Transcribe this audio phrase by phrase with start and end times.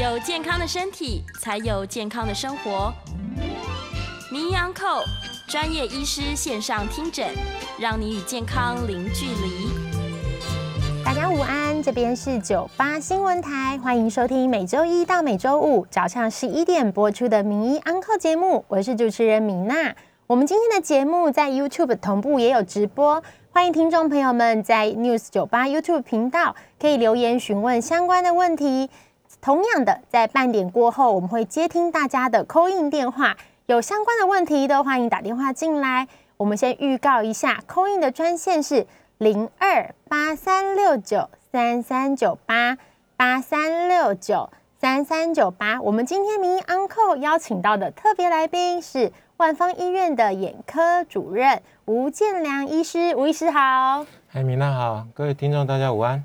[0.00, 2.90] 有健康的身体，才有健康的生活。
[4.32, 5.02] 名医安扣
[5.46, 7.28] 专业医师线上听诊，
[7.78, 9.68] 让你与健康零距离。
[11.04, 19.94] 大家午安，这边是九八新闻台，欢迎收听每周一到每周五早上十一点播出的名医安扣节目，我是主持人米娜。
[20.26, 28.88] 我们今天的节目在 YouTube 同步也有直播，欢迎听众朋友们在 News 九八 YouTube 频道可以留言询问相关的问题。
[29.40, 36.08] 同样的，在半点过后，我们会接听大家的 call in 电话，有相关的问题都欢迎打电话进来。
[36.36, 42.76] 我们先预告一下，call in 的专线是零二八三六九三三九八
[43.16, 45.80] 八三六九三三九八。
[45.80, 54.04] 我们今天名医 uncle 邀请到的特别来宾是万方医院的眼科主任吴建良医师，吴医师好。
[54.28, 56.22] 嗨，米娜好，各位听众大家午安。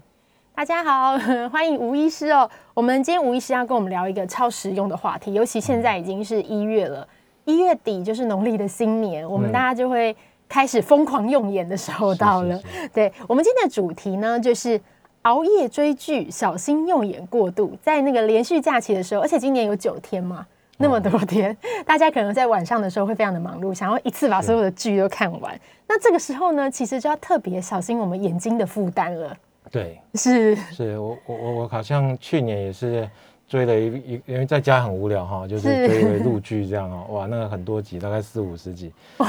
[0.53, 1.17] 大家好，
[1.52, 2.50] 欢迎吴医师哦。
[2.76, 7.08] 我们今天吴医师要跟我们聊一个超实用的话题，尤其现在已经是一月了，
[7.45, 10.14] 一月底就是农历的新年，我们大家就会
[10.50, 12.59] 开始疯狂用眼的时候到了。
[12.94, 14.80] 对我们今天的主题呢，就是
[15.22, 17.78] 熬夜追剧，小心用眼过度。
[17.81, 20.46] 在那个连续假期的时候，而且今年有九天嘛，
[20.78, 21.56] 那么多天，
[21.88, 25.58] 大家可能在晚上的时候会非常的忙碌，想要一次把所有的剧都看完。
[25.88, 29.38] 那这个时候呢，其实就要特别小心我们眼睛的负担了。
[29.76, 30.56] 对，是。
[30.72, 33.09] 是我我我我好像去年也是
[33.47, 39.25] 追了一一，因为在家很无聊哈，就是追一个剧这样哦，哇，那个很多集，大概四五十集， 哇，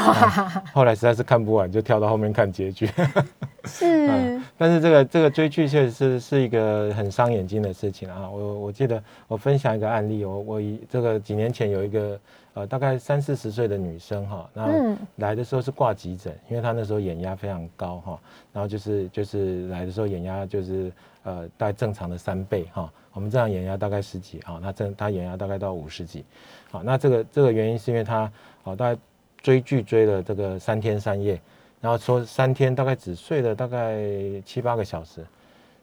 [0.73, 2.89] 后来实在是看不完，就跳到后面看结局。
[3.65, 8.29] 是， 但是这个这个追剧确实是是一个很伤眼睛的事情啊。
[8.31, 12.19] 我我记得我分享一个案例，我我以这个几年前有一个。
[12.57, 18.19] 呃，大概三四十岁的女生哈，那来的时候是挂急诊，因为她那时候眼压非常高哈，
[18.51, 20.91] 然后就是就是来的时候眼压就是
[21.25, 26.23] 呃大概正常的三倍哈，我们正常眼压大概十几哈，那正他眼压大概到五十几，
[26.71, 28.31] 好，那这个这个原因是因为他
[28.63, 29.01] 好大概
[29.41, 31.41] 追剧追了这个三天三夜，
[31.81, 33.97] 然后说三天大概只睡了大概
[34.45, 35.25] 七八个小时。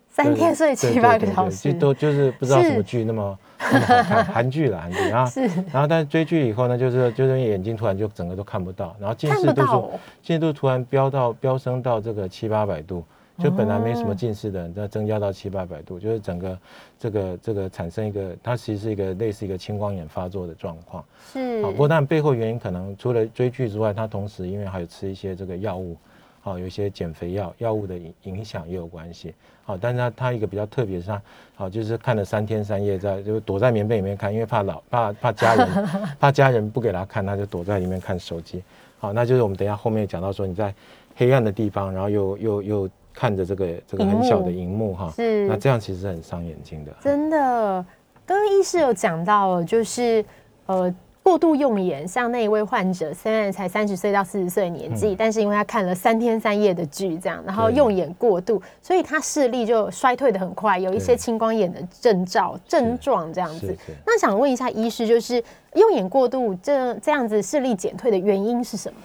[0.07, 5.31] 三天睡七八个小时，就都就是不知道什么剧那么那么好看， 韩剧了韩剧，然后
[5.72, 9.91] 然后但是追剧以后呢，就是就是眼睛突然就整个都看不到，然后近视度数
[10.22, 13.03] 近视度突然飙到飙升到这个七八百度，
[13.38, 16.59] 就本来没什么近视的人，再增加到七八百度，就是整个
[16.99, 21.03] 这个这个产生一个，它其实是一个类似一个青光眼发作的状况。
[21.31, 25.97] 是，不过但背后原因可能除了追剧之外，它同时因为还有吃一些这个药物。
[26.45, 29.33] 好，有一些减肥药药物的影影响也有关系。
[29.63, 31.22] 好，但是它它一个比较特别是他，
[31.55, 35.67] 好就是看了三天三夜在就躲在棉被里面看，因为怕老怕怕家人
[36.19, 38.61] 怕家人不给他看，他就躲在里面看手机。
[38.99, 40.75] 好，那就是我们等下后面讲到说你在
[41.16, 46.91] 黑暗的地方，然后又又又看着这个这个很小的荧幕哈，是那这样其实很伤眼睛的。
[47.01, 47.85] 真的，
[48.25, 50.25] 刚刚医师有讲到，就是
[50.66, 50.94] 呃。
[51.25, 63.73] 过度用眼，像那一位患者，虽然才三十岁到四十岁年纪，但是因为他看了三天三夜的剧，这样，然后用眼过度，所以他视力就衰退的很快，有一些青光眼的症兆症状这样子。
[64.06, 65.41] 那想问一下医师，就是
[65.75, 69.00] 用眼过度这这样子视力减退的原因是什么？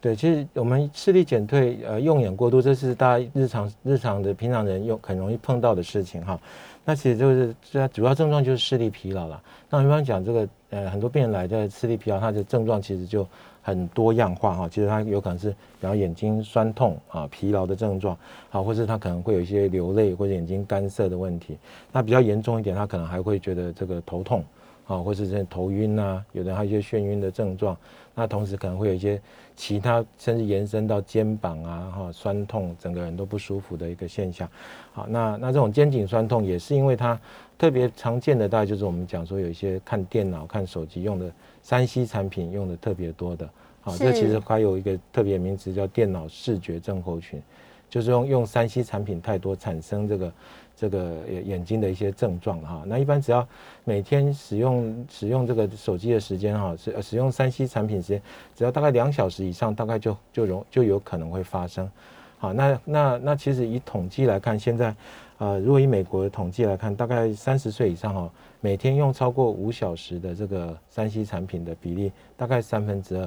[0.00, 6.40] 对，其实我们视力减退，呃，用眼过度，这是大家日常日常的平常人用很容易碰到的事情哈。
[6.86, 9.42] 那其实就是它主要症状就是视力疲劳了。
[9.68, 13.28] 那我一般讲这个，呃，很多病人来的视力疲劳，他的症状其实就
[13.60, 14.66] 很多样化哈。
[14.70, 18.16] 其实他有可能是，比方眼睛酸痛啊、疲劳的症状，
[18.48, 21.58] 好，或是他可能会有一些流泪或者眼睛干涩的问题。
[21.92, 24.42] 那比较严重一点，他可能还会觉得这个头痛
[24.86, 27.76] 啊，或是这头晕啊，有的还有一些眩晕的症状。
[28.12, 29.20] 那同时可能会有一些
[29.60, 34.48] 其他，甚至延伸到肩膀啊，哈，酸痛，整个人都不舒服的一个现象。
[34.94, 37.20] 好，那那这种肩颈酸痛也是因为它
[37.58, 41.30] 特别常见的，大概就是我们讲说有一些看电脑、看手机用的
[41.62, 43.46] 三 C 产品用的特别多的。
[43.82, 47.38] 好，这其实还有一个特别名词叫电脑视觉症候群，
[47.90, 50.32] 就是用用三 C 产品太多产生这个。
[50.76, 51.14] 这个
[51.44, 53.46] 眼睛的一些症状哈，那一般只要
[53.84, 58.22] 每天使用使用这个手机的时间哈，使使用三 C 产品时间，
[58.56, 61.86] 只要大概两小时以上，大概就就容就有可能会发生。
[62.38, 64.96] 好，那那那其实以统计来看，现在
[65.36, 68.30] 呃，如果以美国的统计来看，大概三十岁以上哈，
[68.62, 73.24] 每天用超过五小时的这个三 C 产品的比例大概三分之二。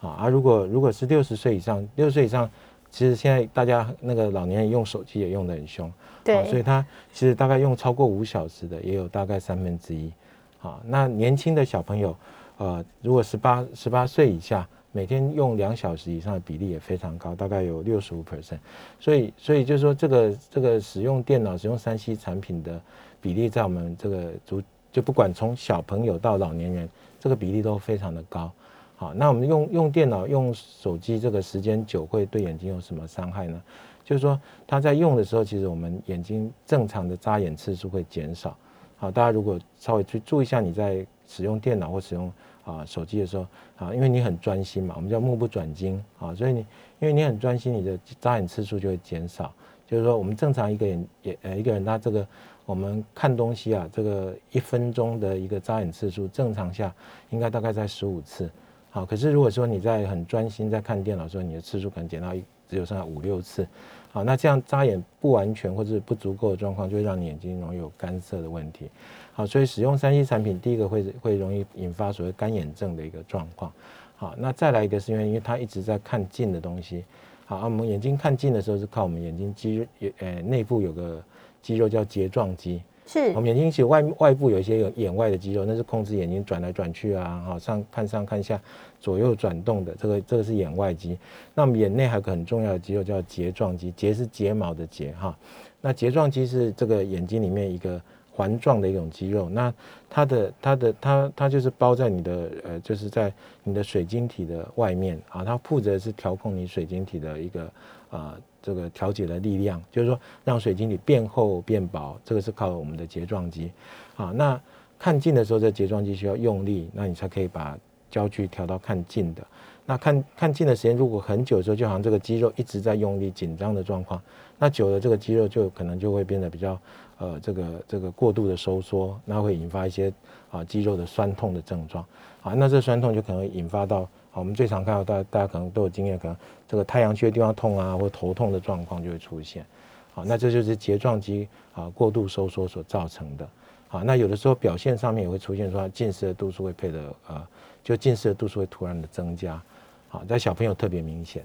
[0.00, 2.50] 啊，而如果如果是六十岁以上，六十岁以上。
[2.90, 5.92] 其实现在大家那个老年人用手机也用得很凶，
[6.24, 10.12] 对，所以他其实大概用超过五小时的也有大概三分之一，
[10.58, 12.16] 好，那年轻的小朋友，
[12.56, 18.58] 呃，如果十八十八岁以下，每天用两小时以上的比例也非常高，大概有六十五 percent，
[18.98, 22.80] 所以所以就是说这个这个使用电脑使用三 C 产品的
[23.20, 26.88] 比例在我们这个族就不管从小朋友到老年人，
[27.20, 28.50] 这个比例都非常的高。
[29.00, 33.62] 好，那我们用用电脑、用手机这个时间久，会对眼睛有什么伤害呢？
[34.04, 38.56] 就是说，他在用的时候，其实我们眼睛正常的眨眼次数会减少。
[38.96, 42.32] 好，大家如果稍微去注意一下，你在使用电脑或使用
[42.64, 43.46] 啊手机的时候，
[43.76, 46.58] 啊，因为你很专心嘛，我们叫目不转睛啊，所以你
[46.98, 49.54] 因为你很专心，你的眨眼次数就会减少。
[49.86, 52.26] 就是说，我们正常一个人也呃一个人，他这个
[52.66, 56.92] 我们看东西啊，这个一分钟的一个眨眼次数，正常下
[57.30, 58.50] 应该大概在十五次。
[58.98, 62.34] 好，可是如果说你在很专心在看电脑的时候，你的次数可能减到
[62.68, 63.64] 只有剩下五六次。
[64.10, 68.90] 好，那这样眨眼不完全或者不足够的状况，就会让你眼睛容易有干涩的问题。
[69.32, 73.72] 好，所以使用三 C 产品，第一个会会容易引发所谓干眼症的一个状况。
[74.16, 77.04] 好，那再来一个是因为因为它一直在看近的东西。
[77.46, 79.86] 好，我们眼睛看近的时候是靠我们眼睛肌
[80.18, 81.22] 呃内部有个
[81.62, 82.82] 肌肉叫睫状肌。
[83.08, 88.60] 是我们眼睛其实外外部有一些有眼外的肌肉，那是控制眼睛转来转去啊，好上看上看下
[89.00, 91.18] 左右转动的，这个这个是眼外肌。
[91.54, 95.34] 那我们眼内还有个很重要的肌肉叫睫状肌，睫是睫毛的睫哈。
[95.80, 97.98] 那睫状肌是这个眼睛里面一个
[98.30, 99.72] 环状的一种肌肉，那
[100.10, 103.32] 它的它的它它就是包在你的呃就是在
[103.64, 107.72] 你的水晶体的外面啊，它负责是调控你水晶体的一个
[108.10, 108.38] 啊。
[108.68, 113.72] 这个调节的力量，就是说让水晶体变厚变薄，这个是靠我们的睫状肌。
[114.14, 114.60] 好，那
[114.98, 117.78] 看近的时候，这睫状肌需要用力，那你才可以把
[118.10, 119.42] 焦距调到看近的。
[119.86, 124.20] 那看看近的时间如果很久的时候，就好像这个肌肉一直在用力紧张的状况，
[124.58, 126.78] 那久了这个肌肉就可能就会变得比较
[127.16, 130.12] 呃这个这个过度的收缩，那会引发一些
[130.50, 132.04] 啊肌肉的酸痛的症状。
[132.42, 134.02] 啊，那这酸痛就可能引发到
[134.32, 134.34] 啊。
[134.34, 136.36] 我们最常看到，大大家可能都有经验，可能
[136.66, 139.66] 这个太阳穴地方痛啊，或头痛的状况就会出现。
[140.14, 143.48] 好，那这就是睫状肌啊过度收缩所造成的。
[143.88, 147.46] 好，那有的时候表现上面也会出现说近视的度数会配的呃，
[147.82, 149.60] 就近视的度数会突然的增加。
[150.08, 151.42] 好，在小朋友特别明显。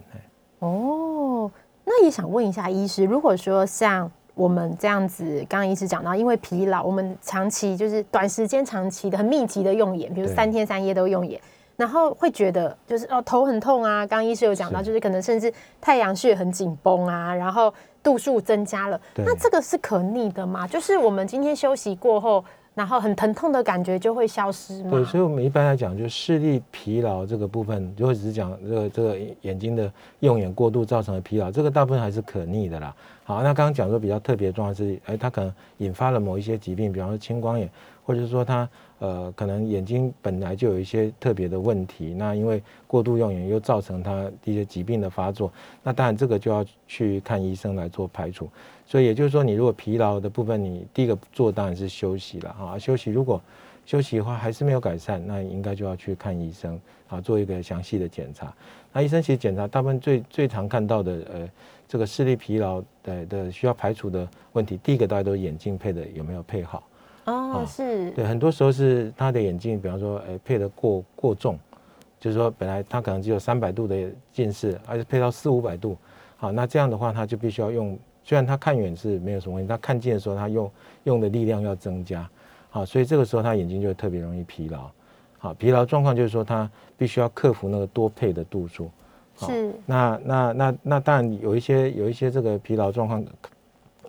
[0.59, 1.51] 哦，
[1.83, 11.39] 那也想问一下医师，如果说像我们这样子，刚刚医师讲到，因为疲劳，我们长期就是短时间、长期的很密集的用眼，比如三天三夜都用眼。
[11.75, 15.51] 然后会觉得就是哦头很痛啊，刚刚医师有讲到，就是可能甚至
[15.81, 20.67] 太阳穴很紧绷啊，然后度数增加了，那这个是可逆的吗？
[20.67, 24.91] 就是我们今天休息过后，然后很疼痛的感觉就会消失吗？
[24.91, 32.95] 对，所以我们一般来讲，就视力疲劳这个部分，如果只是讲这个这个眼睛的用眼过度造成的疲劳，这个大部分还是可逆的啦。
[33.23, 37.69] 好，那刚刚讲说比较特别的状况是，哎，它可能引发了某一些疾病，比方说青光眼，
[38.05, 38.67] 或者是说它。
[38.99, 45.51] 呃，可能眼睛本来就有一些特别的问题，那因为过度用眼又造成它一些疾病的发作，
[45.83, 48.47] 那当然这个就要去看医生来做排除。
[48.85, 53.11] 所以也就是说，你如果疲劳的部分，你第一个做当然是休息了啊，休息。
[53.11, 53.41] 如果
[53.85, 58.53] 休息的话还是没有改善，那应该就要去看医生啊，做一个详细的检查。
[58.91, 61.49] 那医生其实检查大部分最最常看到的呃，
[61.87, 66.83] 这个视力疲劳的的需要排除的问题，第一个大家都眼镜配的有没有配好。
[67.25, 71.57] 哦，是对，很多时候是他的眼镜，比方说，哎，配的过过重，
[72.19, 75.97] 就是说本来他可能只有三百度的近视，而且配到四五百度，
[76.35, 80.71] 好，那这样的话他就必须要用，虽然他看远是没有什么问题，他看近的时候他用
[81.03, 82.29] 用的力量要增加，
[82.69, 84.89] 好，所以这个时候他眼睛就特别容易疲劳，
[85.37, 88.89] 好，疲劳状况就是说他必须要克服那个多配的度数，
[89.37, 93.23] 是，那那那那当然有一些有一些这个疲劳状况。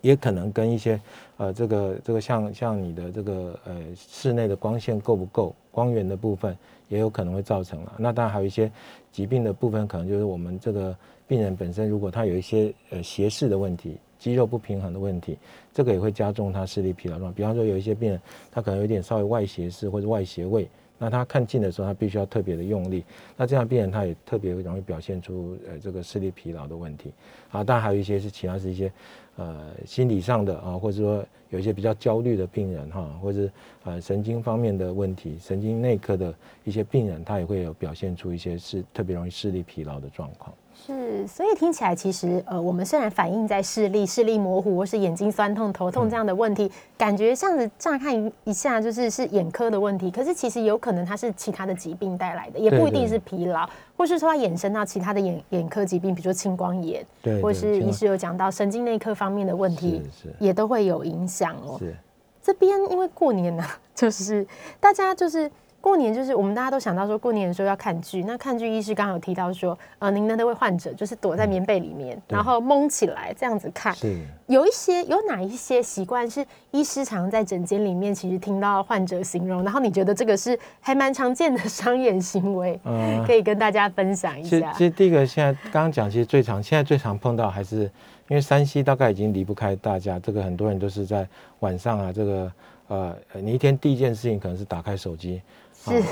[0.01, 1.01] 也可能跟一些，
[1.37, 6.55] 呃，这个这个像像你的这个呃室内的光线够不够，光源的部分
[6.89, 7.93] 也有可能会造成了。
[7.97, 8.71] 那当然还有一些
[9.11, 10.95] 疾病的部分，可能就是我们这个
[11.27, 15.37] 病人本身如果他有一些呃斜视的问题，肌肉不平衡的问题，
[15.71, 17.31] 这个也会加重他视力疲劳状。
[17.31, 20.67] 比方说有一些病人他可能有点稍微外斜视或者外斜位。
[20.97, 23.03] 那他看近的时候，他必须要特别的用力。
[23.37, 27.11] 那这样病人他也特别容易表现出呃这个视力疲劳的问题。
[27.51, 28.91] 啊，当然还有一些是其他是一些
[29.35, 33.47] 呃心理上的啊，或者说有一些比较焦虑的病人哈，或者
[33.83, 40.51] 呃神经方面的问题，神经内科的一些病人，他也会有表现出一些是特别容易视力疲劳的状况。
[40.85, 60.03] 是，所以听起来其实，呃，我们虽然反映在视力、视力模糊或是眼睛酸痛、头痛这样的问题，感觉像是乍看一一下就是是眼科的问题，可是其实有可能它是其他的疾病带来的，也不一定是疲劳，或是说它衍生到其他的眼眼科疾病，比如说青光眼，对，或是医师有讲到神经内科方面的问题，
[60.39, 61.77] 也都会有影响哦。
[61.79, 61.95] 是，
[62.43, 63.63] 这边因为过年呢，
[63.95, 64.45] 就是
[64.79, 65.49] 大家就是。
[65.85, 73.93] 过年就是我们大家都想到说过年的时候要看剧，那看剧医师刚好有提到说，呃，您的那位患者就是躲在棉被里面，然后蒙起来这样子看。
[73.93, 74.19] 是。
[74.47, 84.73] 有一些有哪一些习惯是医师常在诊间里面其实听到患者形容，然后你觉得这个是还蛮常见的商业行为，嗯可以跟大家分享一下。
[84.73, 87.83] 其实第一个现在刚刚讲，其实最常现在最常碰到还是
[88.27, 91.27] 因为山西大概已经离不开大家，这个很多人都是在
[91.59, 92.51] 晚上啊，这个
[92.87, 95.41] 呃，呃你一天第一件事情可能是打开手机，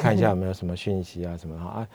[0.01, 1.87] 看一下有没有什么讯息啊什么啊，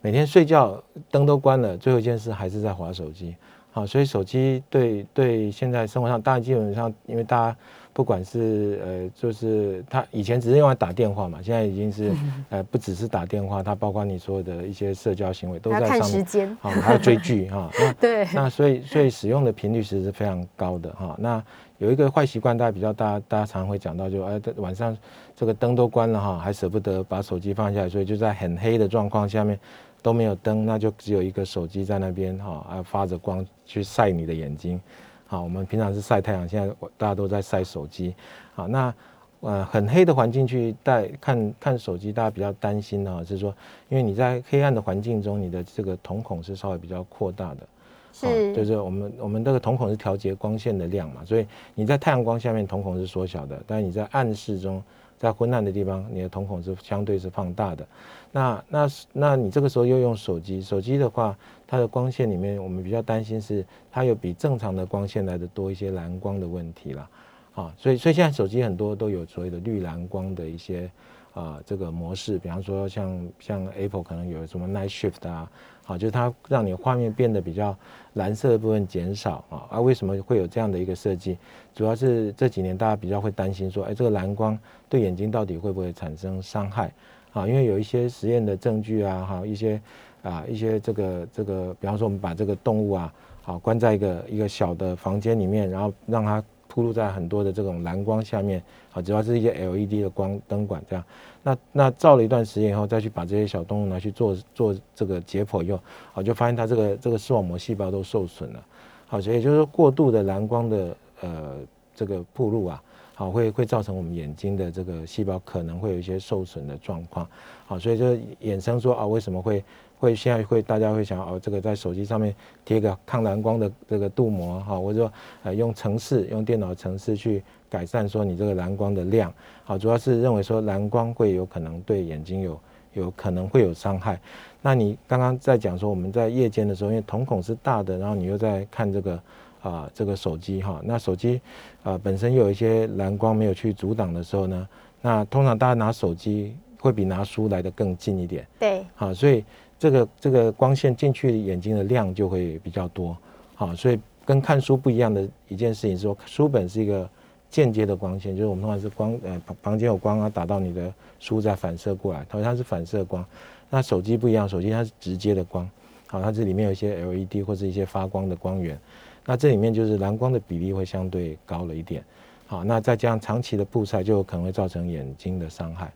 [0.00, 3.34] 每天睡觉灯都关了，最后一件事还是在划手机。
[3.72, 7.56] 好，所以手机对对现在生活上，当然基本上因为大家
[7.92, 12.12] 不管是呃，就是他以前只是用来打电话嘛，现在已经是
[12.50, 16.04] 呃不只是打电话，它包括你所有的一些社交行为都在上面。
[16.04, 17.68] 时间，好，还要追剧哈。
[17.80, 21.16] 那对，那所以所以使用的频率其实是非常高的哈。
[21.18, 21.42] 那
[21.78, 24.96] 有一个坏习惯，大家比较大，大家常常会讲到就，哎，晚上
[25.36, 29.58] 这个灯都关了哈，还舍不得把手机放下来，所以就在很黑的状况下面
[30.00, 34.80] 都没有灯，那就只有一个手机在那边哈，啊发着光去晒你的眼睛。
[35.26, 38.14] 好，我们平常是晒太阳，现在大家都在晒手机。
[38.54, 38.94] 好，那
[39.40, 43.54] 呃很黑的环境去带看看手机，大家比较担心的哈，是说，
[43.88, 47.66] 因为你在黑暗的环境中，你的这个瞳孔是稍微比较扩大的。
[48.12, 54.80] 是、哦就是我们我们这个瞳孔是调节光线的量嘛，所以你在太阳光下面瞳孔是缩小的，但是你在暗室中，
[55.24, 57.86] 在昏暗的地方，你的瞳孔是相对是放大的。
[58.30, 67.08] 那那那你这个时候又用手机，手机的话，它的光线里面，我们比较担心是它有比正常的光线来的多一些蓝光的问题啦。
[67.54, 70.90] 啊，所以所以现在手机很多都有所谓的绿蓝光的一些
[71.32, 75.50] 啊这个模式，比方说像像 Apple 可能有什么 Night Shift 啊，
[75.84, 77.76] 好，就是它让你画面变得比较
[78.14, 79.68] 蓝色的部分减少啊。
[79.72, 81.36] 啊，为什么会有这样的一个设计？
[81.74, 86.90] 主要是这几年大家比较会担心说，哎，这个蓝光对眼睛到底会不会产生伤害？
[87.32, 89.80] 啊，因为有一些实验的证据啊，哈，一些
[90.22, 93.12] 啊一些这个这个，比方说我们把这个动物啊，
[93.42, 101.04] 好关在一个一个小的房间里面，然后让它铺露在很多的这种蓝光下面，好，主要是一些 LED 的光灯管这样。
[101.44, 105.78] 那那照了一段时间以后，再去把这些小动物拿去做做这个解剖以后，
[106.14, 108.64] 好，就发现它这个这个视网膜细胞都受损了。
[109.06, 111.58] 好，所以就是说过度的蓝光的呃
[111.94, 112.82] 这个铺路啊，
[113.14, 117.28] 好会会造成我们眼睛的这个细胞可能会有一些受损的状况。
[117.66, 119.64] 好，所以就衍生说啊，为什么会
[119.98, 129.32] 会现在会大家会想哦，这个在手机上面贴个抗蓝光的这个镀膜哈，或者说呃用程式用电脑程式去改善说你这个蓝光的量。
[129.64, 132.60] 好，主要是认为说蓝光会有可能对眼睛有
[132.92, 134.20] 有可能会有伤害。
[134.60, 139.20] 那你刚刚在讲说我们在夜间的时候，因为瞳孔是大的，然后你又在看这个
[139.62, 141.40] 啊、这个手机哈，那手机
[141.82, 144.68] 啊本身有一些蓝光没有去阻挡的时候呢，
[145.00, 146.54] 那通常大家拿手机
[146.84, 148.46] 会比拿书来的更近一点。
[148.58, 149.42] 对，好，所以
[149.78, 153.16] 这个这个光线进去眼睛的量就会比较多。
[153.54, 157.08] 好，所以跟看书不一样的一件事情是说，书本是一个
[157.48, 163.24] 间接的光线，就是我们通常是光呃房房间有光啊打到你的书再反射过来，它它是反射光。
[163.70, 165.66] 那手机不一样，手机它是直接的光，
[166.06, 168.78] 好，它这里面有一些 LED 或者一些发光的光源，
[169.24, 172.04] 那这里面就是蓝光的比例会相对高了一点。
[172.46, 175.90] 好，那再加上长期的曝晒，就可能会造成眼睛的伤害。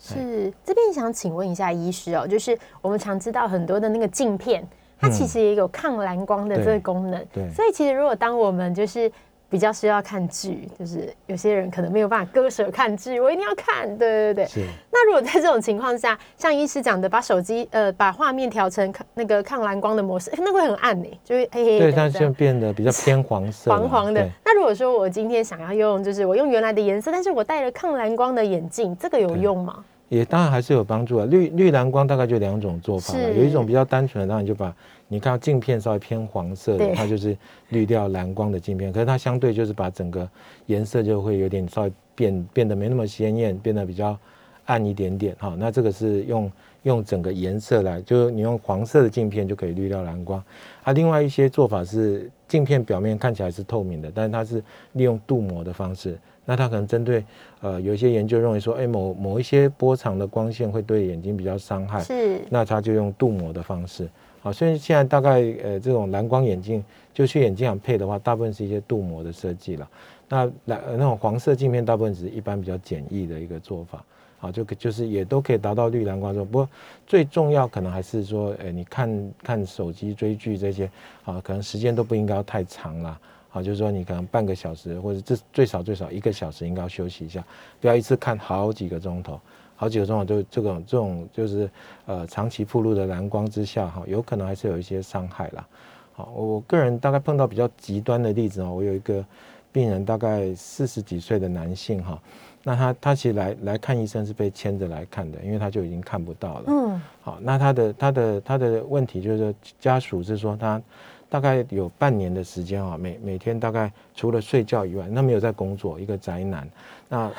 [0.00, 4.66] 是这边想请问一下医师哦，就是我们常知道很多的那个镜片，
[4.98, 9.12] 它嗯其实也有抗蓝光的这个功能，对所以其实如果当我们就是
[9.50, 14.46] 比较需要看剧，就是有些人可能没有办法割舍看剧，我一定要看，对对对。
[14.46, 14.64] 是。
[14.92, 24.24] 那如果在这种情况下，像医师讲的，把手机呃把画面调成那个抗蓝光的模式，那会很暗呢，就会黑黑的对，它就变得比较偏黄色啦，黄黄的。
[24.44, 29.84] 那如果说我今天想要用，就是我用原来的颜色，但是我戴了抗蓝光的眼镜，这个有用吗？
[30.10, 31.24] 也当然还是有帮助啊。
[31.24, 34.74] 绿绿蓝光大概就两种做法了，有一种比较单纯的，当然就把
[35.08, 37.34] 你看到镜片稍微偏黄色的，它就是
[37.70, 40.28] 滤掉蓝光的镜片，可是它相对就是把整个
[40.66, 44.18] 颜色就会有点稍微变变得没那么鲜艳，变得比较
[44.66, 45.56] 暗一点点哈。
[45.58, 46.50] 那这个是用
[46.82, 50.42] 用整个颜色来，就是你用黄色的镜片就可以滤掉蓝光。
[50.82, 54.62] 啊，另外一些做法是镜片表面看起来是透明的，但是它是
[54.92, 56.18] 利用镀膜的方式。
[56.44, 57.24] 那它可能针对
[57.60, 64.08] 呃有一些研究认为说，哎某某一些波长的光线会对眼睛比较伤害，是那它就用镀膜的方式。
[64.42, 66.82] 好，所以现在大概呃这种蓝光眼镜，
[67.12, 69.88] 就去眼镜行配的话，大部分是一些镀膜的设计了。
[70.28, 74.02] 那蓝呃那种黄色镜片，大部分只是一般比较简易的一个做法。
[74.38, 76.42] 好，就可就是也都可以达到绿蓝光做。
[76.42, 76.68] 不过
[77.06, 80.90] 最重要可能还是说，呃，你看看手机追剧这些，
[81.26, 83.20] 啊，可能时间都不应该太长啦。
[83.50, 87.44] 好，就是说你可能半个小时或者至最少最少一个小时应该要休息一下，
[87.80, 89.38] 不要一次看好几个钟头。
[89.74, 91.70] 好几个钟头都这种这种就是
[92.04, 95.66] 呃长期暴露的蓝光之下哈，有可能还是有一些伤害啦。
[96.12, 99.24] 好，我个人大概碰到比较极端的例子哦，我有一个
[99.72, 102.20] 病人大概四十几岁的男性哈，
[102.62, 106.64] 那他他其实来来看医生是被牵着来看的，因为他就已经看不到了。
[106.66, 110.82] 嗯，好，那他的他的他的问题就是家属是说他
[111.30, 116.68] 大概有半年的时间啊，每每天大概除了睡觉以外，那没有在工作，一个宅男。
[117.08, 117.30] 那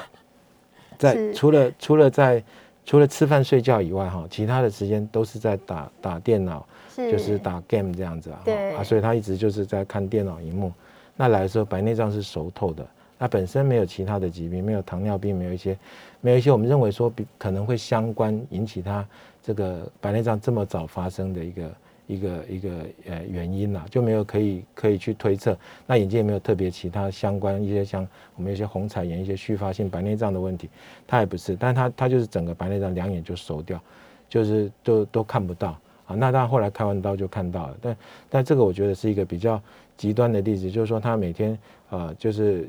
[0.97, 2.41] 在除了除了在
[2.85, 8.41] 除了吃饭睡觉以外哈，其他的时间都是在打打电脑，就是打 game 这样子啊。
[8.45, 10.71] 对啊，所以他一直就是在看电脑荧幕。
[11.17, 15.77] 那来的时候白内障是熟透的，那本身没有其他的疾病，没有糖尿病，没有一些
[16.21, 19.05] 没有一些我们认为说比可能会相关引起他
[19.43, 21.69] 这个白内障这么早发生的一个。
[22.11, 22.69] 一个一个
[23.07, 25.57] 呃原因啦，就没有可以可以去推测。
[25.87, 30.69] 那眼睛也没有特别其他相关一些像我们一些红彩炎、一些续发性白内障的问题，
[31.07, 31.55] 它也不是。
[31.55, 33.81] 但是它它就是整个白内障两眼就熟掉，
[34.27, 35.69] 就是都都看不到
[36.05, 36.13] 啊。
[36.15, 37.97] 那他后来开完刀就看到了，但
[38.29, 39.61] 但这个我觉得是一个比较
[39.95, 41.57] 极端的例子，就是说他每天
[41.91, 42.67] 呃就是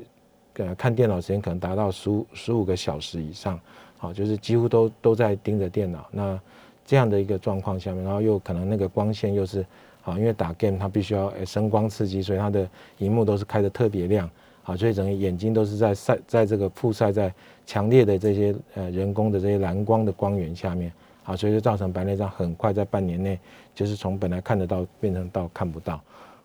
[0.53, 3.59] 呃看电脑时间可能达到十五十五个小时以上，
[3.97, 6.39] 好，就是几乎都都在盯着电脑那。
[6.85, 9.65] 这样的一个状况下面，然后又可能那个光线又是
[10.03, 14.29] 啊，因为打 game 它必须要声光刺激，所以它的荧幕都是开的特别亮
[14.65, 17.33] 啊，所以整个眼睛都是在晒，在这个曝晒在
[17.65, 20.91] 强烈的这些呃人工的这些蓝光的光源下面
[21.23, 23.39] 啊，所以就造成白内障很快在半年内
[23.73, 26.01] 就是从本来看得到变成到看不到，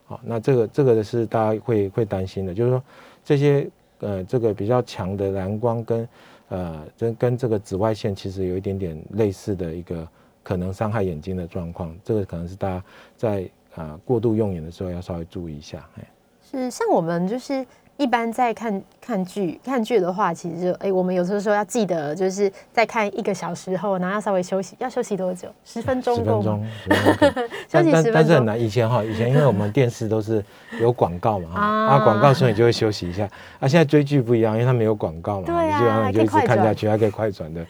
[0.07, 2.83] 好，那这个这个是大家会会担心的，就是说
[3.25, 3.69] 这些
[3.99, 6.09] 呃这个比较强的蓝光跟
[6.49, 10.07] 呃跟跟这个紫外线其实有一点点类似的一个。
[10.49, 12.83] 可能伤害眼睛的状况，这个可能是大家
[13.19, 15.87] 在啊过度用眼的时候要稍微注意一下。
[15.99, 16.05] 哎，
[16.51, 17.67] 是像我们就是。
[18.01, 25.49] 一般在看看剧看剧的话，其实就哎，我们有时候说要记得，就是在看一个小时后，然后要稍微休息，要休息多久？
[25.65, 26.15] 十分钟。
[26.15, 26.65] 十分钟。
[27.69, 28.13] 休息十分钟。
[28.15, 28.61] 但是很难。
[28.61, 30.41] 以前哈，以前因为我们电视都是
[30.81, 33.29] 有广告嘛， 啊，广告所以就会休息一下。
[33.59, 37.67] 啊，现在追剧不一样，因为它没有广告嘛，对啊，你就一直看下去，还可以快转的，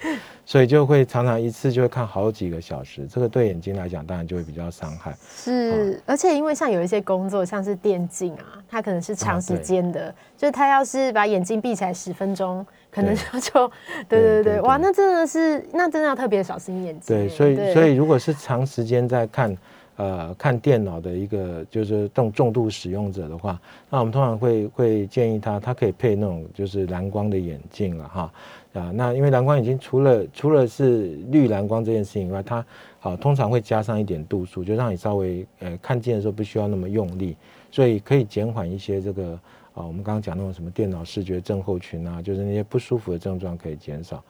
[0.49, 3.07] 所以就会常常一次就会看好几个小时。
[3.07, 5.15] 这个对眼睛来讲，当然就会比较伤害。
[5.37, 10.11] 是，而且因为像有一些工作，像是电竞啊，它可能是长时间的。
[10.39, 13.71] 就是他要是把眼睛闭起来十分钟，可能就就
[14.09, 17.15] 对对对，哇，那真的是那真的要特别小心眼睛。
[17.15, 19.55] 对，所以所以如果是长时间在看
[19.97, 28.33] 呃看电脑的一个就是重重度使用者的话，那我们通常会会建议他，他可以配那种就是蓝光的眼镜了哈
[28.79, 28.91] 啊。
[28.95, 32.65] 那因为蓝光已经除了除了是绿蓝光这件事情以外，它
[33.01, 37.37] 好通常会加上一点度数，就让你稍微呃看近的时候不需要那么用力，
[37.71, 39.39] 所以可以减缓一些这个。
[39.75, 44.21] 啊，我们刚刚讲那种什么电脑视觉症候群啊，就是那些不舒服的症状可以减少，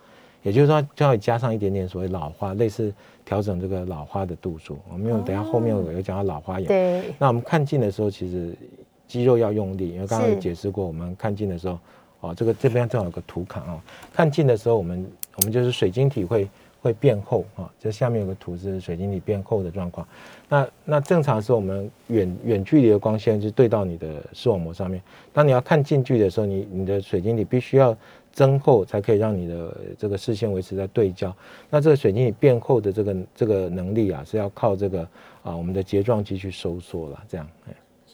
[0.42, 2.92] 也就是说，就要加上一点点所谓老花，类似
[3.24, 4.76] 调整这个老花的度数。
[4.92, 6.68] 我们有等下后面有讲到老花眼。
[6.68, 7.14] 对。
[7.18, 8.54] 那我们看近的时候，其实
[9.06, 11.78] 肌肉要用力，因为刚刚有解释过，我们看近的时候，
[12.20, 16.48] 哦，这个这边正好有个图卡啊，看近的时候，我们我们就是水晶体会。
[16.80, 20.06] 会变厚啊，这下面有个图是水晶体变厚的状况。
[20.48, 25.02] 那那正常是我们远远距离的光线就对到你的视网膜上面。
[25.32, 27.94] 当你要看近距的时候，你你的水晶体必须要
[28.32, 31.34] 增厚，才可以让你的这个视线维持在对焦。
[31.68, 35.00] 那这个水晶体变厚的这个这个能力啊，是要靠这个
[35.42, 37.44] 啊我们的睫状肌去收缩了，这样。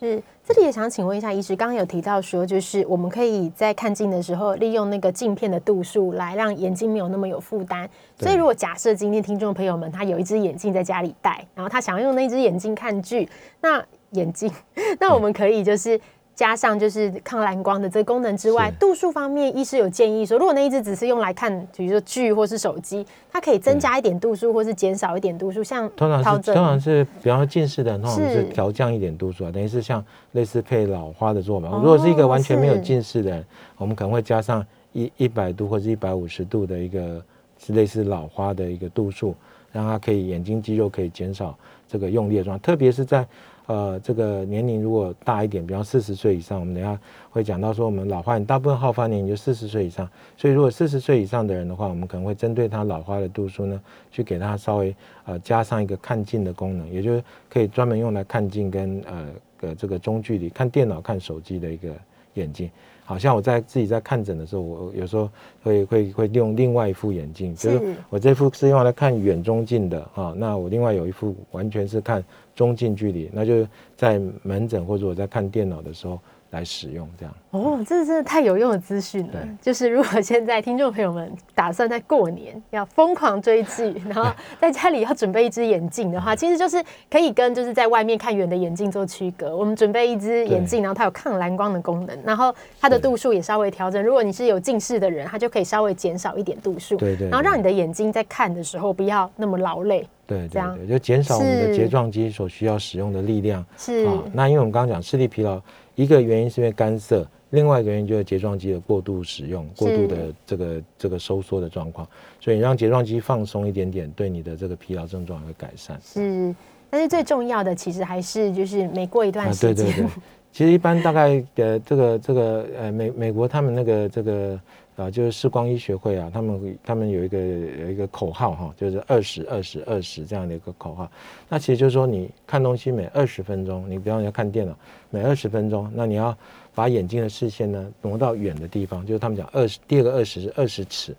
[0.05, 7.89] 是，这里也想请问一下医师，刚刚有提到说，就是我们可以在看镜的时候，利用那个镜片的度数来让眼睛没有那么有负担。
[8.19, 13.27] 所以，如果假设今天听众朋友们他有一只眼镜在家里戴，然后他想要用那只眼镜看剧，
[13.63, 14.53] 那眼镜，
[15.01, 15.99] 那我们可以就是。
[16.35, 25.63] 加上就是抗蓝光的这个功能之外，度数方面，医师有建议说，如果那一只只是用来看，比如说剧或是手机，它可以增加一点度数，或是减少一点度数。
[25.63, 31.69] 像通常是通常是，比方说近视的，通常是调降一点度数啊，等于是像类似配老花的做法。
[31.69, 33.45] 如果是一个完全没有近视的人，
[33.77, 37.23] 我们可能会加上一一百度或者一百五十度的一个
[37.65, 39.37] 是类似老花的一个度数，
[39.71, 41.57] 让他可以眼睛肌肉可以减少
[41.89, 43.25] 这个用力的状况，特别是在。
[43.67, 46.99] 呃，这个年龄如果大一点，比方四十岁以上，我们等下
[47.31, 59.27] 会讲到说，我们老花眼大部分好发年龄就四十岁以上，所以如果四十岁以上的人的话，我们可能会针对他老花的度数呢，去给他稍微呃加上一个看近的功能，也就是可以专门用来看近跟呃
[59.63, 61.89] 呃这个中距离看电脑、看手机的一个
[62.35, 62.71] 眼镜。
[63.05, 65.29] 好像我在自己在看诊的时候，我有时候
[65.63, 76.19] 会会会用另外一副眼镜，就是我这副是用来看远中近的啊，那我另外有一副完全是看中近距离，那就在门诊或者我在看电脑的时候，
[76.55, 77.35] 来使用，这样。
[77.51, 79.33] 哦，这真的太有用的资讯了。
[79.33, 89.57] 对就是如果现在听众朋友们打算在过年要疯狂追剧， 然后在家里要准备一只眼镜的话，其实就是可以跟就是在外面看远的眼镜做区隔。
[89.57, 94.03] 我们准备一只眼镜，然后它有抗蓝光的功能，然后它的度数也稍微调整。
[94.03, 100.07] 如果你是有近视的人，它就可以稍微减少一点度数，对对然后让你的眼睛在看的时候不要那么劳累。
[100.27, 103.63] 对这样对对，就减少我们的睫状肌所需要使用的力量。
[103.77, 105.61] 是，啊，那因为我们刚刚讲视力疲劳，
[105.95, 112.07] 一个原因是因为干涩，另外一个原因就是睫状肌的过度使用、过度的这个这个收缩的状况，
[112.41, 116.01] 所以你让睫状肌放松一点点，对你的这个疲劳症状也会改善。
[116.03, 116.55] 是，
[116.91, 120.07] 但是最重要的其实还是就是每过一段时间，对对对，
[120.53, 124.59] 其实一般大概呃这个这个呃美美国他们那个这个
[124.97, 131.11] 啊就是视光医学会啊，他们他们有一个有一个口号哈，就是二十二十二十这样的一个口号。
[131.49, 134.77] 那其实就是说你看东西每二十分钟，你比方你要看电脑，
[135.11, 136.37] 每二十分钟，那你要
[136.75, 141.17] 把眼睛的视线呢挪到远的地方，就是他们讲二十第二个二十是二十尺，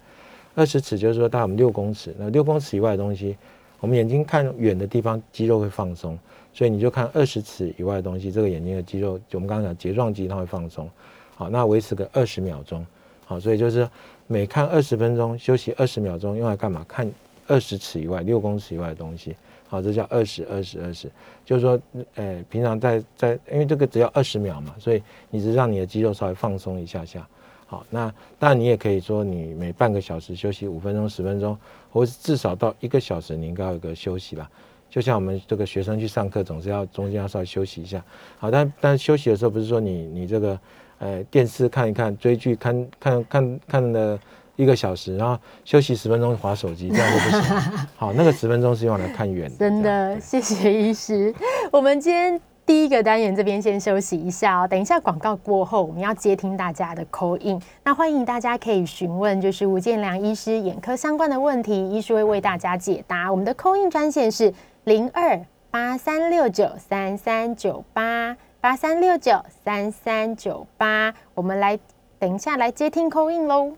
[0.55, 3.35] 二十尺就是说大概我们六公尺，那六公尺以外的东西，
[3.79, 6.17] 我们眼睛看远的地方肌肉会放松。
[6.53, 10.89] 所以你就看二十尺以外的东西，这个眼睛的肌肉，就我们刚刚讲睫状肌它会放松，
[11.35, 12.85] 好，那维持个二十秒钟，
[13.25, 13.89] 好，所以就是
[14.27, 16.85] 每看二十分钟休息二十秒钟，用来干嘛？
[16.87, 17.11] 看
[17.47, 19.35] 二十尺以外、六公尺以外的东西，
[19.67, 21.11] 好，这叫二十二十二十，
[21.43, 21.79] 就是说，
[22.15, 27.27] 呃，平常在在，因为这个只要二十秒嘛，所以你是让你的肌肉稍微放松一下下，
[27.67, 31.57] 好，那当然你也可以说你每半个小时休息五分钟、十分钟，
[31.91, 34.49] 或是至少到一个小时，你应该要有个休息啦。
[34.89, 38.03] 就像我们这个学生去上课，总是要中间要稍微休息一下。
[38.37, 40.57] 好，但但休息的时候不是说你你这个
[40.99, 44.19] 呃电视看一看，追剧看看看看了
[44.55, 47.77] 一个小时，然后休息十分钟划手机，这样就不行。
[47.97, 49.57] 好，那个十分钟是用来看远的。
[49.57, 51.33] 真的，谢谢医师。
[51.71, 57.61] 我们今天第一个单元这边先休息一下哦，等一下广告过后，我们要接听大家的 call in。
[57.83, 63.29] 那欢迎大家可以询问就是吴建良医师眼科相关的问题，医师会为大家解答。
[63.29, 64.53] 我们的 call in 专线是
[64.85, 71.13] 零二八三六九三三九八八三六九三三九八。
[71.35, 71.77] 我们来
[72.17, 73.73] 等一下来接听 call in 喽。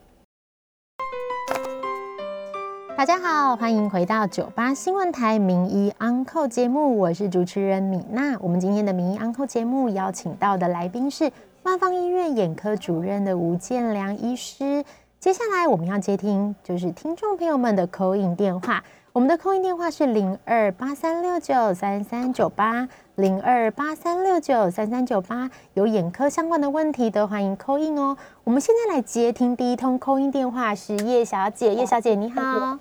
[2.96, 8.38] 大家好，欢迎回到九八新闻台名医 Uncle 节目，我是主持人米娜。
[8.40, 11.30] 我们今天的名医 Uncle 节目邀请到的来宾是
[11.64, 14.86] 万方医院眼科主任的吴建良医师。
[15.20, 28.16] 接下来我们要接听就是听众朋友们的口音电话，我们的口音电话是零二八三六九三三九八零二八三六九三三九八，有眼科相关的问题都欢迎扣印哦。
[28.44, 32.78] 我们现在来接听第一通扣印电话是叶小姐，叶小姐你好。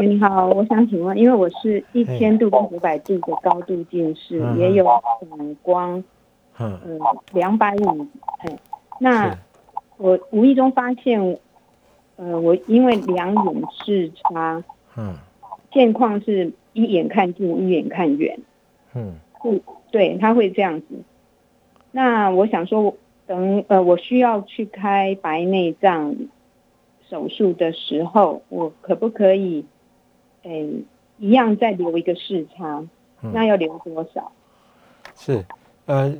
[0.00, 4.56] 你好，我想请问，因为我是一千度跟五百度的高度近视，嗯。
[4.60, 4.84] 也有
[5.28, 6.04] 散光，
[6.60, 7.00] 嗯，嗯，
[7.32, 8.06] 两百五，
[8.38, 8.56] 哎，
[9.00, 9.36] 那
[9.96, 11.36] 我无意中发现，
[12.14, 14.62] 呃，我因为两眼视差，
[14.96, 15.16] 嗯。
[15.72, 18.38] 现况是一眼看近，一眼看远，
[18.94, 20.86] 嗯是，对，他会这样子。
[21.90, 22.94] 那我想说，
[23.26, 26.14] 等呃，我需要去开白内障
[27.08, 29.64] 手术的时候，我可不可以，
[30.42, 30.68] 诶、
[31.18, 32.84] 一样再留一个视差？
[33.20, 34.30] 嗯那要留多少？
[35.16, 35.44] 是，
[35.86, 36.14] 呃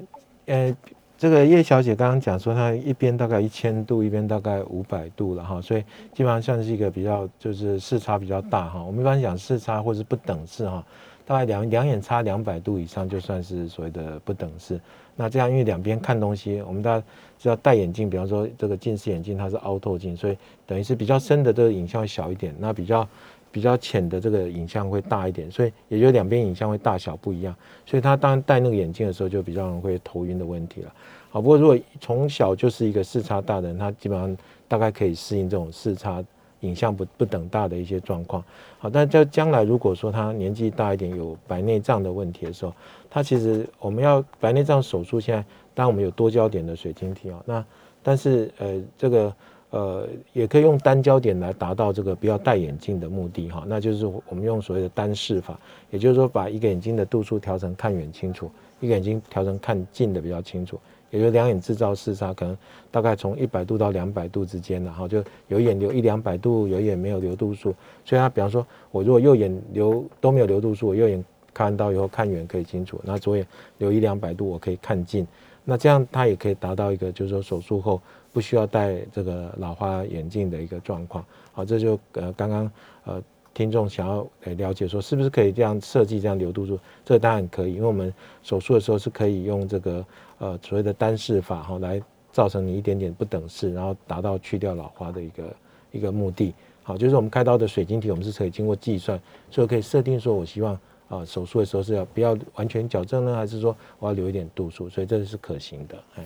[0.46, 0.76] 呃，
[1.16, 8.82] 这个叶小姐刚刚讲说，她一边大概一千度，一边大概五百度了哈，所以基本上算是一个比较就是视差比较大哈。
[8.82, 10.84] 我们一般讲视差或是不等式哈，
[11.28, 14.80] 大概两两眼差两百度以上就算是所谓的不等式。
[15.14, 17.04] 那这样因为两边看东西，我们大家
[17.38, 23.06] 知道戴眼镜，比方说这个近视眼镜它是凹透镜，所以等于是比较深的这个影像小一点，那比较
[23.52, 27.54] 比较浅的这个影像会大一点，所以也就两边影像会大小不一样。
[27.84, 30.94] 所以他当戴那个眼镜的时候，就比较容易会头晕的问题了。
[31.28, 34.34] 好，不过如果从小就是一个视差大的人，他基本上
[34.66, 36.24] 大概可以适应这种视差
[36.60, 38.42] 影像不不等大的一些状况。
[38.78, 42.72] 好，但在将来如果说他年纪大一点，有白内障的问题的时候，
[43.08, 45.42] 他其实我们要白内障手术，现在
[45.74, 47.64] 当然我们有多焦点的水晶体哦，那
[48.02, 49.34] 但是呃这个。
[49.70, 62.56] 呃，也可以用单焦点来达到这个不要戴眼镜的目的哈，那就是我们用所谓的单视法，也就是说把一个眼睛的度数调成看远清楚，一个眼睛调成看近的比较清楚，也就是两眼制造视差可能
[62.90, 73.46] 大概从一百度到两百度之间的哈，就有一眼留一两百度，有一眼没有留度数，所以它比方说我如果右眼留都没有留度数，我右眼看到以后看远可以清楚，那左眼
[73.78, 75.26] 留一两百度我可以看近，
[75.64, 78.00] 那这样它也可以达到一个就是说手术后。
[78.30, 82.70] 不需要戴这个老花眼镜的一个状况，好，这就呃刚刚
[83.04, 83.20] 呃
[83.58, 86.78] 听众想要来了解说，是不是可以这样设计这样流度数？
[87.04, 90.06] 这个当然可以，因为我们手术的时候是可以用这个
[90.38, 95.56] 呃所谓的单视法哈来造成你一点点不等式，然后达到去掉老花的一个
[95.90, 96.54] 一个目的。
[96.84, 104.88] 好，就是我们开刀的水晶体，我们是可以经过计算，所以可以设定说我希望啊手术的时候是要不要完全矫正呢，还是说我要留一点度数？
[104.88, 105.98] 所以这是可行的。
[106.14, 106.24] 哎，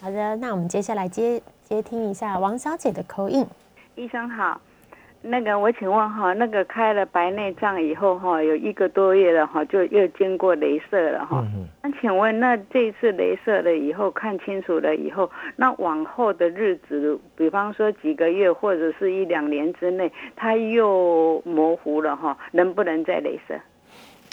[0.00, 3.46] 好的，那我们接下来接接听一下王小姐的口音。
[3.94, 4.60] 医生好。
[5.24, 11.46] 那个，我请问哈，那个开了白内障以后哈，有一个多月了哈，就又经过镭射了哈。
[11.80, 23.54] 那请问，那这次镭射了以后看清楚了以后，那往后的日子，比方说几个月或者是一两年之内，它又模糊了哈，能不能再镭射？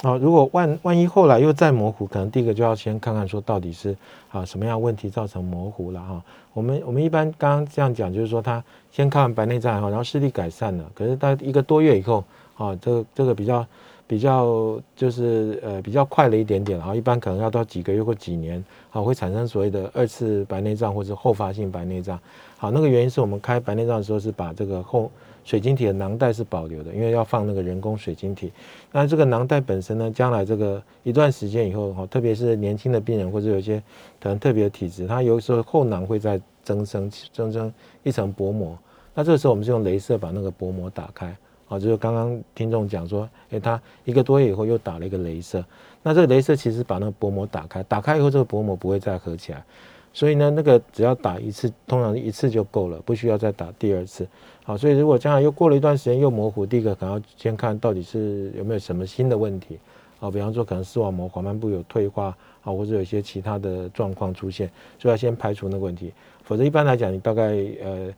[0.01, 3.95] 哦，如果万万一后来又再模糊，可能第一个就要先看看说到底是
[4.31, 6.21] 啊什么样问题造成模糊了哈。
[6.59, 12.21] 我们我们一般刚刚这样讲，就是说他先看完白内障哈，然后视力改善了，可是他一个多月以后
[12.57, 13.65] 啊，这个这个比较
[14.05, 22.19] 比较就是呃比较快了一点点，然后一般可能要到几个月或几年啊，会产生所谓的二次白内障或者后发性白内障。
[22.57, 25.09] 好，那个原因是我们开白内障的时候是把这个后。
[25.49, 28.53] 水晶体的囊袋是保留的，因为要放那个人工水晶体。
[28.91, 33.81] 那这个囊袋本身呢，将来这个一段时间以后哈，特别是年轻的病人或者有些
[34.21, 38.77] 可能特别的体质，它有时候后囊会再增生增生一层薄膜。
[39.15, 41.35] 那这个时候我们是用镭射把那个薄膜打开。
[41.67, 45.65] 啊，就是刚刚听众讲说，诶，他一个多月以后又打了一个镭射。
[46.03, 49.63] 那这个镭射其实把那个薄膜打开，打开以后这个薄膜不会再合起来。
[50.11, 54.27] 所以呢，那个只要打一次，通常一次就够了，不需要再打第二次。
[54.63, 59.79] 好，所以如果将来又过了一段时间又模糊，第一个可能要先看到底是有没有什么新的问题。
[60.19, 66.11] 啊，比方说可能视网膜黄斑部有退化，啊，或者有一些其他的状况出现，所以要先排除那个问题。
[66.43, 67.43] 否则一般来讲，你大概
[67.81, 68.13] 呃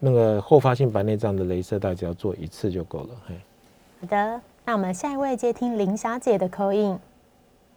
[0.00, 3.08] 那个后发性白内障的镭射，大概只要做一次就够了。
[3.26, 3.34] 嘿，
[4.00, 6.98] 好的，那我们下一位接听林小姐的口音。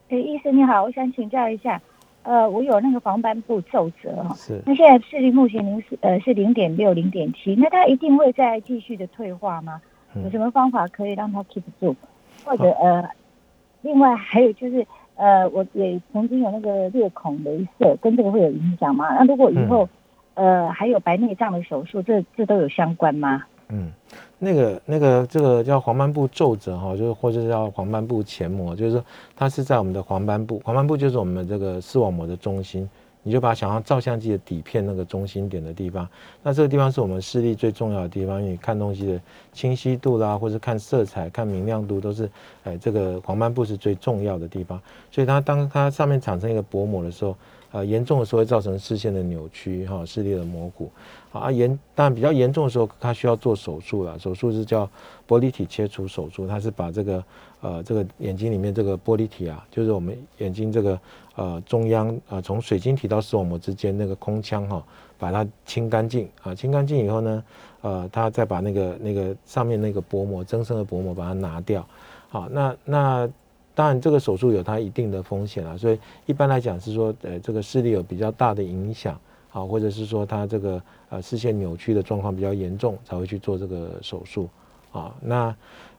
[0.07, 1.81] 哎，医生你好，我想请教一下。
[2.25, 4.59] 呃，我有那个防斑部皱褶哈，是。
[4.65, 9.79] 那现在视力目前零是呃是零点六零点七，那它一定会再继续的退化吗？
[10.23, 11.95] 有什么方法可以让它 keep 住？
[12.43, 13.07] 或者呃，
[13.81, 14.85] 另外还有就是
[15.15, 19.13] 呃，我也曾经有那个裂孔镭射，跟这个会有影响吗？
[19.19, 19.87] 那如果以后
[20.33, 23.43] 呃还有白内障的手术，这这都有相关吗？
[23.69, 23.91] 嗯。
[24.37, 29.03] 那个那个这个叫黄斑部皱褶哈，就是或者叫黄斑部前膜，就是说
[29.35, 32.87] 它是在我们的黄斑部，黄斑部就是我们这个视网膜的中心，
[33.23, 36.07] 你就把想象照相机的底片那个中心点的地方，
[36.43, 39.21] 那这个地方是我们视力最重要的地方，因为你看东西的
[39.53, 42.29] 清晰度啦，或者看色彩、看明亮度都是，
[42.65, 47.35] 哎，这个黄斑部是最重要的地方，所以它当它上面产生一个薄膜的时候。
[47.75, 50.89] 呃，严重的时候会造成视线的扭曲，哈，视力的模糊。
[51.33, 54.17] 啊，严，但比较严重的时候，它需要做手术了。
[54.17, 54.89] 手术是叫
[55.27, 57.23] 玻璃体切除手术，它是把这个
[57.59, 60.97] 呃这个眼睛里面这个玻璃体啊，就是我们眼睛这个
[61.35, 64.81] 呃中央啊，从水晶体到视网膜之间那个空腔哈，
[65.17, 67.43] 把它清干净啊，清干净以后呢，
[67.81, 71.85] 呃，它再把那个那个上面那个薄膜增生的薄膜把它拿掉。
[72.29, 73.29] 好，那那。
[73.75, 84.47] 当然，这个手术有它一定的风险啊，所以一般来讲是说，呃，这个视力有比较大的影响，好，或者是说它这个呃视线扭曲的状况比较严重，才会去做这个手术，
[84.93, 85.53] 啊，那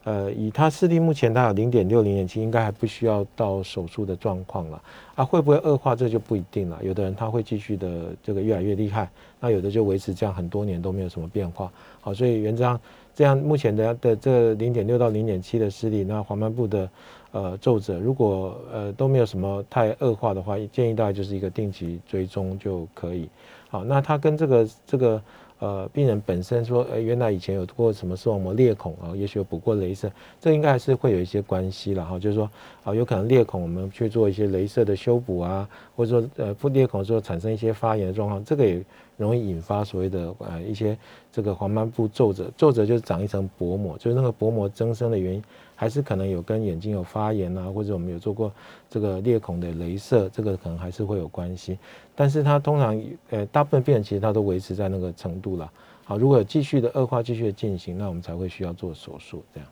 [0.05, 4.83] 呃以他视力目前他有零点六零点七，应该还不需要到手术的状况了，
[5.15, 12.81] 啊，会不会恶化这就不一定了，有的人他会继续的这个越来越厉害，那有的就维持这样很多年都没有什么变化，好，所以原则上
[13.15, 16.89] 这样目前的的这零点六到零点七的视力，那黄斑部的。
[17.37, 23.29] 呃，皱褶如果呃都没有什么太恶化的话，建议大概就是一个定期追踪就可以。
[23.69, 25.23] 好，那它跟这个这个
[25.59, 32.19] 呃病人本身说，呃原来以前有过什么视网膜裂孔啊，也许有补过镭射，这应该还是会有一些关系了哈。
[32.19, 32.49] 就是说
[32.85, 38.83] 啊，有可能裂孔我们去做一些镭射的修补啊，或者说呃不裂孔之后产生一些发炎的状况，这个也
[39.19, 40.97] 容易引发所谓的呃一些
[41.31, 42.51] 这个黄斑部皱褶。
[42.57, 45.43] 皱褶就是长一层薄膜，就是那个薄膜增生的原因。
[45.77, 48.51] 还是可能有跟眼睛有发炎啊，或者我们有做过
[48.91, 51.79] 这个裂孔的镭射，这个可能还是会有关系。
[52.15, 55.71] 但是它通常呃大部分病人其实它都维持在那个程度了。
[56.05, 59.69] 好，如果继续的恶化继续的进行，那我们才会需要做手术这样。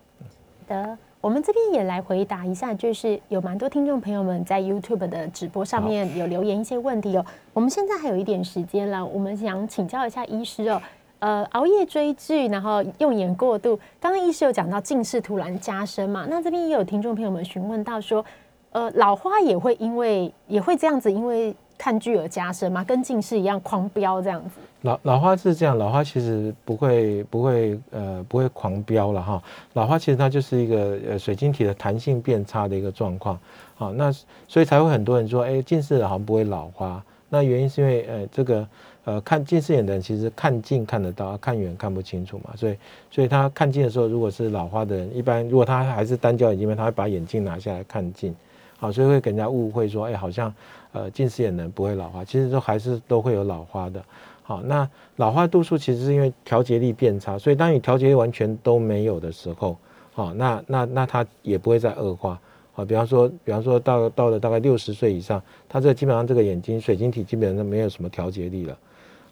[0.66, 7.24] 的，我们这边也来回答一下，就是有蛮多听众朋友们在 YouTube 的直播上面有留言一些问题哦。
[7.52, 10.80] 我们现在还有一点时间了，我们想请教一下医师哦。
[11.24, 13.80] 呃，熬夜追剧，然后用眼过度。
[13.98, 16.26] 刚刚医师有讲到近视突然加深嘛？
[16.28, 18.22] 那这边也有听众朋友们询问到说，
[18.72, 22.84] 呃，老花也会因为也会这样子，因为看剧而加深吗？
[22.84, 24.60] 跟近视一样狂飙这样子？
[24.82, 29.42] 老老花是这样，老花其实不会不会呃不会狂飙了哈。
[29.72, 33.40] 老花其实它就是一个呃水晶体的弹性变差的一个状况。
[33.76, 34.12] 好，那
[34.46, 37.02] 所以才会很多人说，哎，近视好像不会老花。
[37.30, 38.68] 那原因是因为呃这个
[39.04, 42.54] 呃看近视眼的人其实看近看得到，看远看不清楚嘛。
[42.56, 42.76] 所以
[43.10, 48.34] 所以他看近的时候，如果是老花的人，一般如果他还是单焦眼镜他会把眼镜拿下来看近。
[48.76, 50.52] 好，所以会给人家误会说，哎，好像
[50.92, 54.02] 呃近视眼的人不会老花，其实都还是都会有老花的。
[54.42, 54.86] 好，那
[55.16, 59.76] 老花度数其实是因为调节力变差，所以当你调节力完全都没有的时候，
[60.12, 62.38] 好，那那那他也不会再恶化。
[62.72, 68.76] 好，比方说，比方说到到了大概六十岁以上，他这基本上这个眼睛水晶体基本上没有什么调节力了。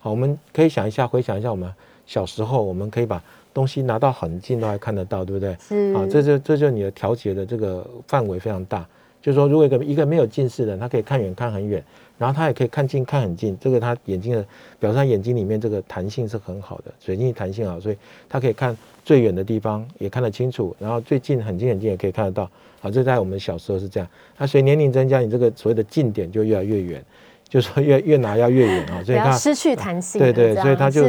[0.04, 1.72] 好，我们可以想一下，回想一下我们
[2.06, 3.22] 小时候，我们可以把
[3.54, 5.56] 东西拿到很近都还看得到，对不对？
[5.60, 5.94] 是。
[5.94, 8.84] 啊，这就这就你的调节的这个范围非常大。
[9.20, 11.80] 就是说，如果一个一个没有近视的人，他可以看远看很远，
[12.18, 13.56] 然后他也可以看近看很近。
[13.60, 14.44] 这个他眼睛的
[14.80, 17.96] 表示他眼睛里面这个弹性是很好的，水晶弹性好，所以
[18.28, 22.50] 他可以看最远的地方也看得清楚，然后最近很近很近也可以看得到。
[22.80, 24.08] 好，这在我们小时候是这样。
[24.36, 27.04] 那随年龄增加，你这个所谓的近点就越来越远，
[27.52, 30.18] 就是说越越拿要越远啊，所以它失去弹性。
[30.18, 31.06] 对对，所以它就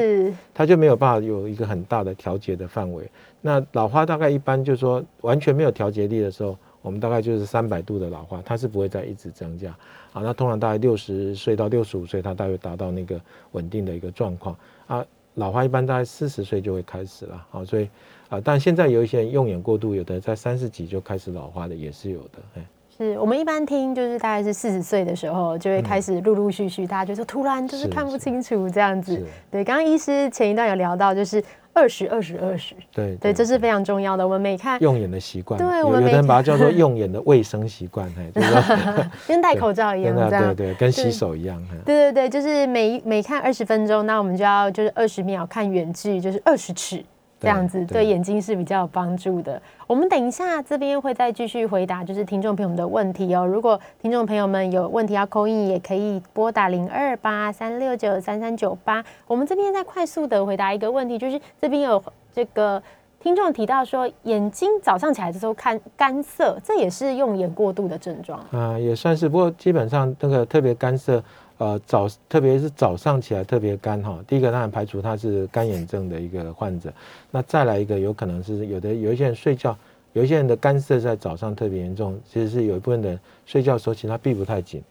[0.54, 3.10] 它就没有办法有一个很大的调节的范围。
[3.40, 6.58] 那老花大概一般就是说完全没有调节力的时候。
[6.82, 9.70] 我们大概就是三百度的老花，它是不会再一直增加
[10.12, 10.22] 啊。
[10.22, 13.18] 那通常大概六十岁到六十五岁，它大约达到那个
[13.54, 14.54] 稳定的一个状况
[14.88, 15.06] 啊。
[15.36, 17.88] 老花一般大概四十岁就会开始了啊，所以
[18.28, 22.40] 啊，但现在有一些人用眼过度，有的在三十几就开始老花的也是有的。
[22.56, 22.66] 哎，
[22.98, 29.26] 是我们一般听就是大概是四十岁的时候就会开始陆陆续续，大家就说突然就是看不清楚这样子。
[29.52, 31.44] 对，刚刚医师前一段有聊到就是。
[31.76, 34.24] 二十二十二十，对对，这是非常重要的。
[34.24, 47.04] 我们每看用眼的习惯，对，我们有的人把它叫做用眼的卫生习惯，哎， 跟戴口罩一样，这样对对，跟洗手一样，对对对，就是每每看二十分钟，那我们就要就是二十秒看远距，就是二十尺。
[47.44, 49.62] 这样子对眼睛是比较有帮助的。
[49.86, 53.46] 我们等一下这边会再继续回答，就是听众朋友们的问题哦。
[53.46, 59.04] 如果听众朋友们有问题要扣印，也可以拨打零二八三六九三三九八。
[59.28, 62.02] 我们这边再快速的回答一个问题，就是这边有
[62.34, 62.82] 这个
[63.20, 69.28] 听众提到说，眼睛早上起来的时候看干涩，这也是用眼过度的症状啊，也算是。
[69.28, 71.22] 不过基本上那个特别干涩。
[71.58, 74.20] 呃，早特别是早上起来特别干哈。
[74.28, 76.92] 第一个当然排除他是干眼症的一个患者，
[77.32, 79.78] 那再来一个有可能是有的有一些人睡觉，
[80.14, 84.82] 有一些人的干涩在早上特别严重，其实是有一部分人睡觉的时候其实他闭不太紧，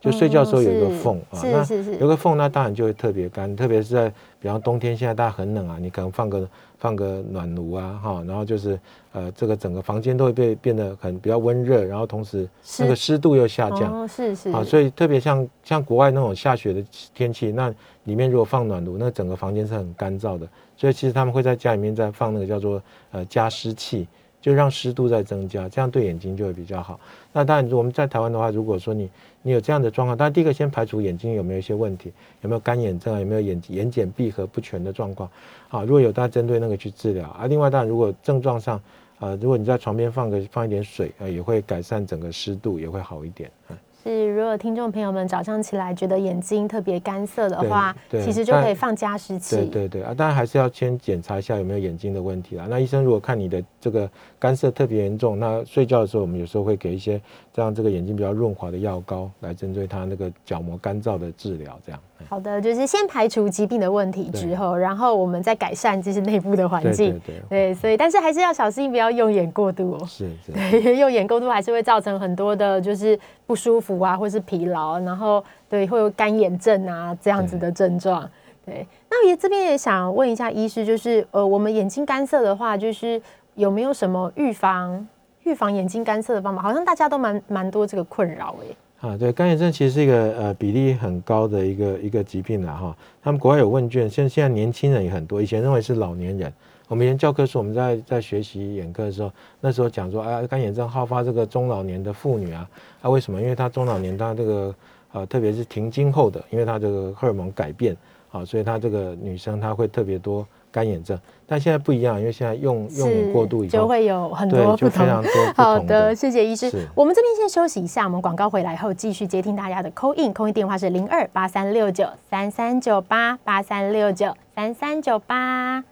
[0.00, 4.08] 就睡觉时候有一个缝啊，那有个缝那当然就会特别干，特别是在
[4.40, 6.48] 比方冬天现在大家很冷啊，你可能放个。
[6.82, 8.76] 放个暖炉啊，哈，然后就是
[9.12, 12.48] 呃，这个整个房间都会被变得很比较温热，然后同时
[12.80, 24.08] 那个湿度又下降，哦，是是啊，所以特别像像国外那种下雪的天气，那里面如果放暖炉，那整个房间是很干燥的，所以其实他们会在家里面再放那个叫做呃加湿器。
[24.40, 26.98] 就让湿度在增加，这样对眼睛就会比较好。
[27.32, 29.08] 那当然，我们在台湾的话，如果说你
[29.42, 35.28] 你有这样的状况，当然第一个先排除眼睛有没有一些问题，有没有干眼症啊，有没有眼眼睑闭合不全的状况。
[35.68, 37.46] 好，如果有，大家针对那个去治疗啊。
[37.46, 38.80] 另外，当然如果症状上，
[39.18, 43.50] 呃，如果你在床边放个放一点水啊，也会改善整个湿度，也会好一点。
[43.68, 43.76] 嗯。
[44.04, 49.54] 是，如果听众朋友们早上起来觉得眼睛特别干涩的话，其实就可以放加湿器。
[49.54, 52.66] 对对对啊，当然还是要先检查一下有没有眼睛的问题啦。
[52.68, 57.20] 那医生如果看你的这个干涩特别严重，那睡觉的时候我们有时候会给一些
[57.54, 61.78] 让这个眼睛比较润滑的药膏，来针对他那个角膜干燥的治疗。
[61.84, 62.00] 这样。
[62.28, 67.20] 好的，就是先排除疾病的问题之后，然后我们再改善就是内部的环境。
[67.26, 70.06] 对对对，所以但是还是要小心，不要用眼过度哦。
[70.06, 70.52] 是是。
[70.80, 78.28] 对，用眼过度还是会造成很多的，就是不舒服啊，或是疲劳，然后对会有干眼症啊这样子的症状。
[78.64, 83.20] 对，那也这边也想问一下医师，就是呃，我们眼睛干涩的话，就是
[83.56, 85.04] 有没有什么预防
[85.44, 86.62] 预防眼睛干涩的方法？
[86.62, 89.08] 好像大家都蛮蛮多这个困扰哎。
[89.08, 92.96] 啊，对，干眼症其实是一个呃比例很高的一个一个疾病了哈。
[93.20, 96.52] 他们国外有问卷，现现在年轻人也很多，以前认为是老年人。
[96.86, 102.68] 我们以前教科书我们在在学习眼科的时候，那时候讲说，啊，干眼症好发这个中老年的妇女啊，
[103.00, 103.40] 啊，为什么？
[103.40, 104.74] 因为她中老年她这个
[105.12, 107.96] 呃，特别是停经后的，因为她这个荷尔蒙改变
[108.30, 110.46] 啊，所以她这个女生她会特别多。
[110.72, 115.06] 干眼症，但现在不一样，因为现在用用过度以后，就会有很多不同。
[115.54, 116.72] 好的，谢谢医师。
[116.94, 125.84] 我们这边先休息一下，我们广告回来后继续接听大家的 call in，call in 电话是零二八三六九三三九八八三六九三三九八。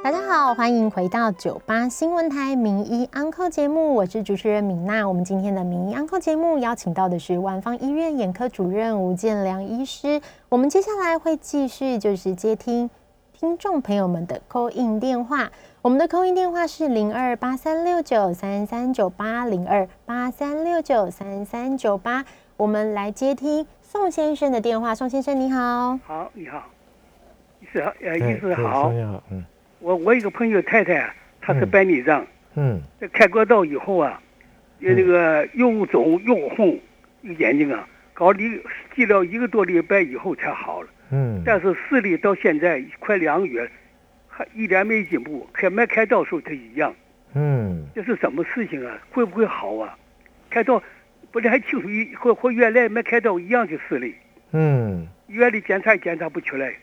[0.00, 5.06] 大家好，欢迎回到九八新闻台名医安扣节目，我是主持人米娜。
[5.06, 10.20] 我们今天的名医安扣节目邀请到的是万方医院眼科主任吴建良医师。
[10.48, 12.88] 我们接下来会继续就是接听
[13.32, 15.50] 听众朋友们的 call in 电话，
[15.82, 22.24] 我们的 call in 电话是零二八三六九三三九八零二八三六九三三九八。
[22.56, 25.98] 我们来接听宋先生的电话，宋先生你好。
[26.06, 26.62] 好，你好，
[27.60, 29.44] 医师好，呃，医师好，你好，嗯。
[29.80, 32.26] 我我一个朋友太太，她是白内障，
[32.56, 34.20] 嗯，在开过刀以后啊，
[34.80, 36.78] 有那个又肿又红，
[37.22, 38.38] 眼睛啊，搞了
[38.94, 43.70] 治疗一个多礼拜以后才好了，嗯，但是视力到现在快两个月，
[44.26, 46.94] 还一点没进步，开没开刀时候它一样，
[47.34, 48.98] 嗯，这是什么事情啊？
[49.10, 49.96] 会不会好啊？
[50.50, 50.82] 开刀
[51.30, 54.14] 不是还清楚一和和原来没开刀一样的视力，
[54.52, 56.74] 嗯，医院里检查也检查不出来。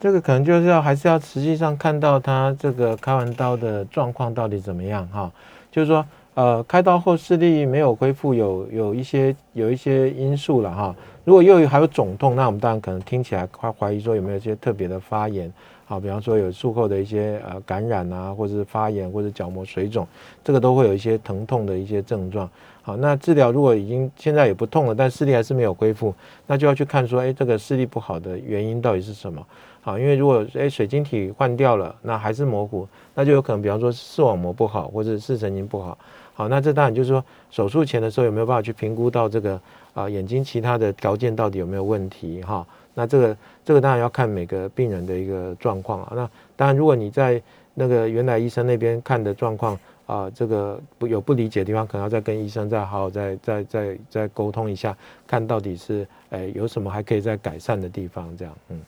[0.00, 5.30] 这个可能就是要还是要实际上看到他这个开完刀的状况到底怎么样哈，
[5.72, 10.94] 就是说呃开刀后视力没有恢复，有有一些有一些因素了哈。
[11.24, 15.52] 如果又还有肿痛，那我们当然可能听起来会怀疑说有没有一些特别的发炎，
[15.84, 20.06] 好，比方说有术后的一些呃感染啊，或者是发炎或者角膜水肿，
[20.44, 22.48] 这个都会有一些疼痛的一些症状。
[22.88, 26.14] 好，那治疗如果已经现在也不痛了，但视力还是没有恢复，
[26.46, 29.46] 那就要去看说，哎，这个视力不好的原因到底是什么？
[29.82, 35.98] 好，因为如果诶水晶体换掉了，那还是模糊，那就有可能，比方说视网膜不好，或者视神经不好。
[36.32, 39.60] 好，那这当然就是说手术前的时候有没有办法去评估到这个
[39.92, 42.66] 啊眼睛其他的条件到底有没有问题哈？
[42.94, 43.36] 那这个
[43.66, 46.12] 这个当然要看每个病人的一个状况啊。
[46.16, 47.42] 那当然如果你在
[47.74, 49.78] 那个原来医生那边看的状况
[50.08, 54.96] 啊，这个不有不理解的地方，可能要再跟医生再好好再再再再沟通一下，
[55.26, 58.80] 看到底是诶有什么还可以再改善的地方，这样嗯。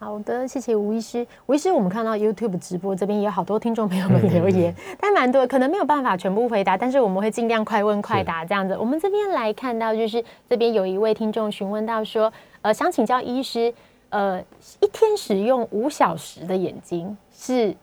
[0.00, 1.24] 好的，谢谢吴医师。
[1.46, 8.76] 吴医师，我们看到 YouTube 直播这边也有好多听众朋友们 留言，但蛮多，可能没有办法全部回答，但是我们会尽量快问快答这样子。
[8.76, 12.32] 我们这边来看到，就是这边有一位听众询问到说，
[12.62, 13.72] 呃，想请教医师，
[14.10, 14.40] 呃，
[14.80, 17.76] 一天使用五小时的眼睛是？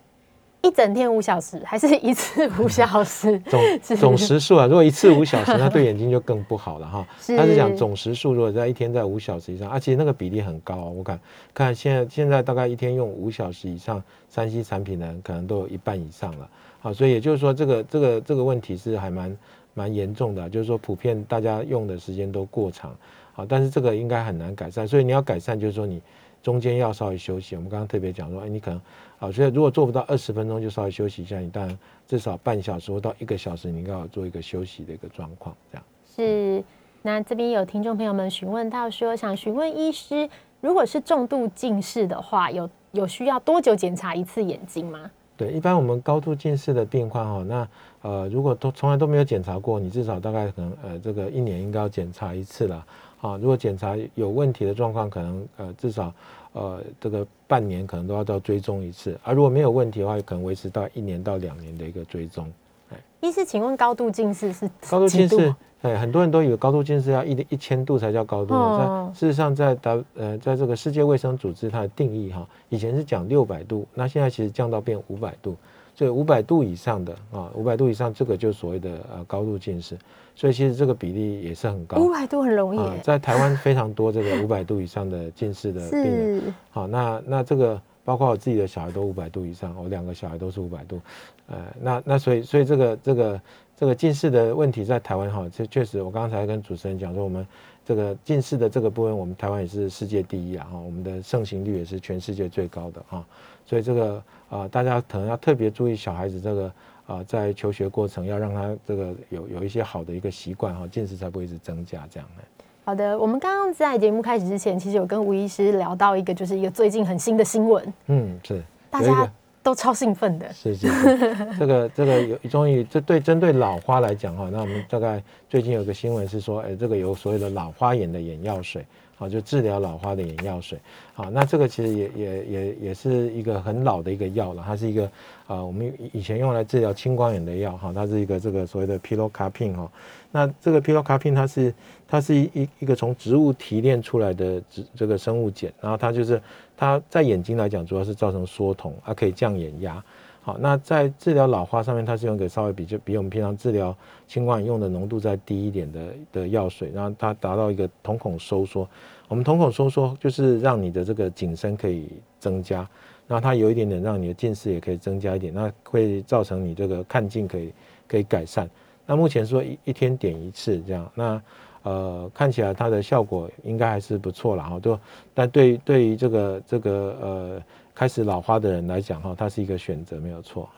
[0.65, 3.39] 一整天五小时，还是 一次五小时？
[3.45, 3.61] 总
[3.97, 7.07] 总时数啊，如果一次五小时， 那对眼睛就更不好了哈。
[7.37, 10.75] 他是讲总时数，如果在一天在五小时以上，啊，其实那个比例很高。
[10.75, 11.19] 我看
[11.53, 16.49] 看现在现在大概一天用五小时以上三 C 产品的人，可能都有一半以上了。
[16.79, 19.37] 好，所以也就是说，这个这个这个问题是还蛮
[19.75, 22.95] 蛮严重的，就是说普遍大家用的时间都过长。
[23.33, 26.01] 好，但是这个应该很难改善，所以你要改善，就是说你
[26.41, 27.55] 中间要稍微休息。
[27.55, 28.81] 我们刚刚特别讲说，哎，你可能。
[29.17, 31.39] 好，所以如果做不到二十分钟，就稍微休息一下。
[31.39, 35.55] 你当然至少半小时或到一个小时，你应该要做一个休息的一个状况。
[35.71, 35.85] 这样
[36.15, 36.63] 是。
[37.01, 40.27] 那这边有听众朋友们询问到说，想询问医师，
[40.59, 45.09] 如果是重度近视的话，有有需要多久检查一次眼睛吗？
[45.37, 47.67] 对，一般我们高度近视的病患哈，那
[48.01, 52.85] 呃，如果都从来都没有检查过，你至少大概可能呃，这个一年应该要检查一次了。
[53.21, 56.13] 啊，如果检查有问题的状况，可能呃至少。
[56.55, 62.49] 呃，这个半年可能都要到追踪一次，而如果没有问题的话，可能维持到一年到两年的一个追踪。
[62.91, 65.53] 哎，医师，请问高度近视是高度近视？
[65.81, 75.57] 哎，很多人都以为高度近视要一一千度才叫高度，在事实上，在 W 呃，在这个世界卫生组织它的定义哈，以前是讲六百度，那现在其实降到变五百度。
[75.95, 79.97] 所以五百度以上的啊，五百度以上这个就所谓的呃高度近视，
[80.35, 81.97] 所以其实这个比例也是很高。
[81.97, 86.53] 五百度很容易，在台湾非常多这个五百度以上的近视的病人。
[86.69, 90.99] 好，那那这个包括我自己的小孩都五百度以上，我两个小孩都是五百度。
[91.47, 93.41] 呃，那那所以所以这个这个
[93.77, 97.47] 这个近视的问题在台湾哈，这确实我刚才跟主持人讲说，我们
[97.85, 103.23] 这个近视的这个部分，我们台湾也是世界第一啊哈，我们的盛行率也是全世界最高的哈，
[103.65, 104.23] 所以这个。
[104.47, 106.71] 啊，大家可能要特别注意小孩子这个
[107.07, 112.43] 啊，在求学过程要让他这个有有一些好的一个习惯哈，近视才不会一直增加这样的。
[112.85, 117.93] 好的，我们刚刚在节目开始之前，其实有跟吴医师聊到一个，就是一个最近很新的新闻。
[118.05, 119.29] 嗯，是，大家
[119.63, 120.53] 都超兴奋的。
[120.53, 120.87] 是是，
[121.57, 128.85] 这个这个有终于这对针对老花来讲哈，那我们大概最近有个新闻是说，哎，这个有所谓的老花眼的眼药水。
[129.17, 130.77] 好，就治疗老花的眼药水。
[131.13, 135.09] 好，那这个其实也也也也是一个很老的一个药了，它是一个
[135.47, 139.89] 啊，我们以以前用来治疗青光眼的药哈，它是一个这个所谓的皮洛卡汀哈。
[140.31, 141.73] 那这个皮洛卡汀它是
[142.07, 146.41] 它是一一一个从植物提炼出来的植这个生物碱，然后它就是
[146.75, 150.03] 它在眼睛来讲主要是造成缩瞳，它可以降眼压。
[150.45, 158.87] 好，那在治疗老花上面，它是用一个稍微比就比我们平常治疗青光眼用的浓度再低一点的的药水，然后它达到一个瞳孔收缩。
[159.27, 162.07] 我们瞳孔收缩就是让你的这个景深可以
[162.39, 162.87] 增加，
[163.27, 167.73] 然后它有一点点让你的近视也可以增加一点，那会造成你这个看近可以
[168.07, 168.69] 可以改善。
[169.07, 171.41] 那目前说一一天点一次这样，那
[171.81, 174.79] 呃看起来它的效果应该还是不错了哈。
[174.79, 174.99] 就
[175.33, 177.63] 但对对于这个这个呃
[177.95, 180.69] 开始老花的人来讲哈，它是一个选择没有错。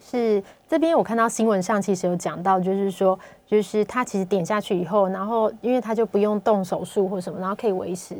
[0.00, 8.16] 是这边我看到新闻上其实有讲到，就是说就是它其实点下去以后，然后因为它就不用动手术或什么，然后可以维持。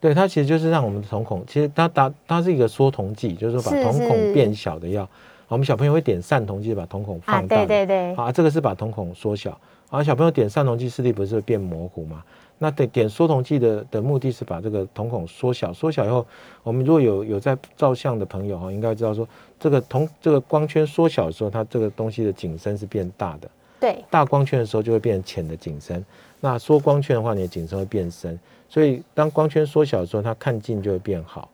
[0.00, 5.08] 对它其实就是让我们的瞳孔，其实它打它是一个缩瞳剂，就是说把瞳孔变小的药。
[5.48, 7.56] 我们小朋友会点散瞳剂，把瞳孔放大。
[7.56, 8.14] 对对对。
[8.14, 9.58] 啊，这个是把瞳孔缩小。
[9.88, 12.24] 啊，小朋友点散瞳剂视力不是会变模糊吗？
[12.58, 16.26] 那点点缩瞳剂的的目的是把这个瞳孔缩小，缩小以后，
[16.62, 19.28] 我们如果有有在照相的朋友哈，应该知道说
[19.60, 23.48] 这个瞳这个光圈缩小的时候，它这个东西的景深是变大的。
[23.78, 24.02] 对。
[24.10, 26.04] 大光圈的时候就会变浅的景深，
[26.40, 28.36] 那缩光圈的话，你的景深会变深。
[28.68, 31.48] 所以当光圈缩小的时候，它看近就会变好，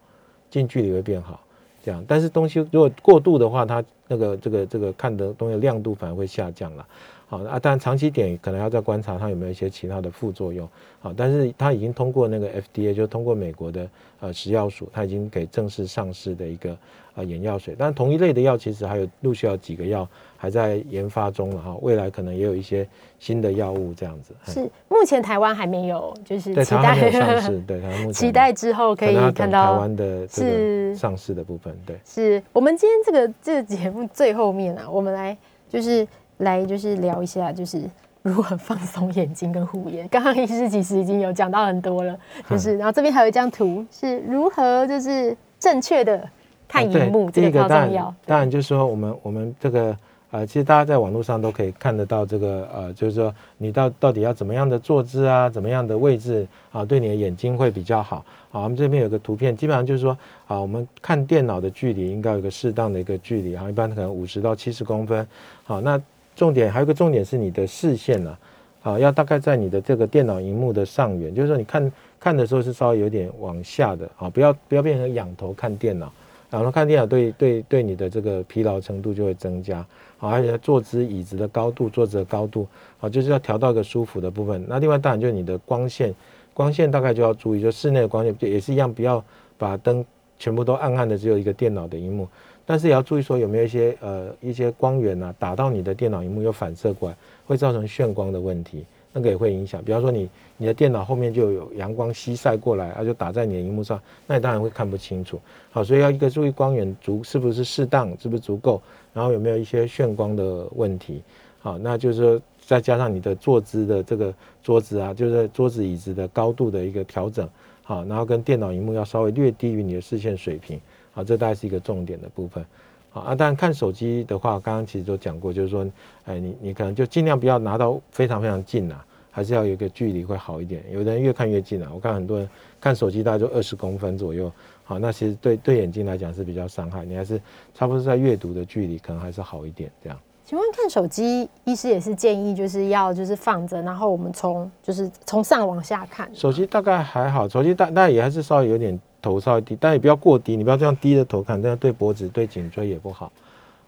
[0.48, 1.40] 近距离会变好，
[1.82, 2.04] 这样。
[2.06, 6.86] 但是东西如果过度的话，它那个这个这个看的东西亮度反而会下降了。
[7.32, 10.68] 好啊，但长期点可能要再观察它有没有一些其他的副作用。
[11.00, 13.88] 好，但是它已经通过那个 FDA，就通过美国的
[14.20, 16.76] 呃食药署，它已经给正式上市的一个
[17.14, 17.74] 呃眼药水。
[17.78, 20.06] 但同一类的药其实还有陆续有几个药
[20.36, 22.86] 还在研发中了哈，未来可能也有一些
[23.18, 24.34] 新的药物这样子。
[24.44, 27.58] 是，目前台湾还没有，就是期待上市。
[27.66, 31.74] 对，台湾目前期待之后可以看到台湾的是上市的部分。
[31.86, 35.34] 对，是我们今天这个这个节目最后面啊，我们来
[35.70, 36.06] 就是。
[36.38, 37.82] 来就是聊一下，就是
[38.22, 40.06] 如何放松眼睛跟护眼。
[40.08, 42.18] 刚刚医师其实已经有讲到很多了，
[42.48, 46.28] 就是然后这边还有一张图，是如何就是正确的
[46.66, 48.14] 看荧幕，这个超重要。
[48.26, 49.96] 当然就是说我们我们这个
[50.30, 58.24] 呃，其实大家在网络上都可以看得到这个呃，就是说你到到底要怎么样的坐姿啊，怎么样的位置啊，对你的眼睛会比较好。
[58.50, 60.16] 好，我们这边有个图片，基本上就是说
[60.46, 65.26] 啊，我们看电脑的距离应该有一个适当的一个距离哈，一般可能五十到七十公分。
[65.64, 66.00] 好，那
[66.34, 68.38] 重点还有一个重点是你的视线呢，
[68.82, 76.12] 啊，要大概在你的这个电脑荧幕的上缘，就是说你看看的时候是稍微有点往下的啊，不要不要变成仰头看电脑，
[76.50, 79.84] 仰头看电脑对对对你的这个疲劳程度就会增加，
[80.16, 82.66] 好，而且坐姿椅子的高度，坐姿的高度，
[83.00, 84.64] 啊，就是要调到一个舒服的部分。
[84.68, 86.14] 那另外当然就是你的光线，
[86.54, 89.22] 光线大概就要注意，就室内的光线也是一样，不要
[89.58, 90.04] 把灯
[90.38, 92.26] 全部都暗暗的，只有一个电脑的荧幕。
[92.64, 99.82] 但是也要注意说有没有一些呃一些光源呐打到你的电脑荧幕又反射过来，会造成眩光的问题，那个也会影响。
[99.84, 105.40] 比方说你你的电脑后面就有阳光西晒过来，它就打在你的荧幕上，那你当然会看不清楚。
[105.70, 108.80] 好，所以要一个注意光源足是不是适当，是不是足够，
[109.12, 111.20] 然后有没有一些眩光的问题。
[111.60, 114.32] 好，那就是说再加上你的坐姿的这个
[114.62, 117.48] 桌子啊，就是桌子椅子的高度的一个调整。
[117.82, 120.80] 好，然后跟电脑荧幕要稍微略低于你的视线水平。
[121.12, 122.64] 好，这大概是一个重点的部分。
[123.10, 125.86] 好啊，当然看手机的话，刚刚其实都讲过，就是说，
[126.24, 128.96] 哎，你你可能就尽量不要拿到非常非常近呐，
[129.30, 130.82] 还是要有一个距离会好一点。
[130.90, 132.48] 有的人越看越近啊，我看很多人
[132.80, 134.50] 看手机大概就二十公分左右。
[134.84, 137.38] 好，那其实对对眼睛来讲是比较伤害，你还是
[137.74, 140.18] 差不多在阅读的距离可能还是好一点这样。
[140.46, 146.34] 请问看手机，医师也是建议就是要就是放着，然后我们从就是从上往下看。
[146.34, 148.98] 手机大概还好，手机大但也还是稍微有点。
[149.22, 153.32] 头稍微低，但也不要过低，你不要这样低着头看，这样对脖子、对颈椎也不好。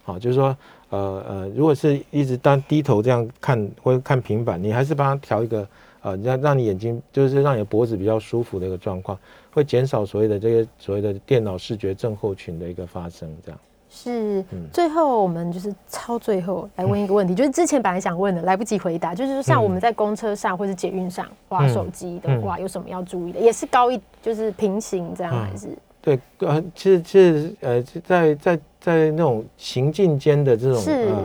[0.04, 0.56] 好，就是说，
[0.90, 5.66] 呃呃，如果是一直当低头这样看或者看平板，你还是帮他调一个，
[6.02, 9.18] 呃，让让你眼睛就是让你脖子比较舒服的一个状况，
[9.50, 13.58] 会减少所谓的这些所谓的电脑视觉症候群的一个发生，这样。
[13.96, 23.38] 是，最后我们就是超最后来问一个问题，就是之前本来想问的，来不及回答，就是说像我们在公车上或者捷运上滑手机的话，有什么要注意的？
[23.38, 25.68] 也是高一，就是平行这样还是？
[26.02, 31.22] 对，呃，其实其实呃，在在在那种行进间的这种呃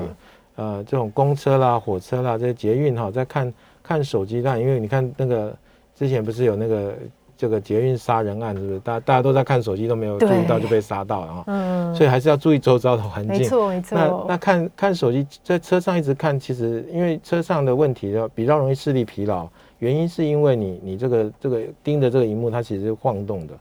[0.56, 3.52] 呃这种公车啦、火车啦这些捷运哈，在看
[3.82, 5.54] 看手机，上因为你看那个
[5.96, 6.94] 之前不是有那个。
[7.40, 8.80] 这个捷运杀人案是不是？
[8.82, 11.44] 大大家都在看手机，都没有注意到就被杀到了哈。
[11.48, 13.38] 嗯，所以还是要注意周遭的环境。
[13.38, 13.98] 没错没错。
[13.98, 23.54] 那那看看手机，在车上一直看，其实因为车上的问题比较容易视力疲劳，原因是因为你你这个这个盯着这个荧幕，它其实是晃动的，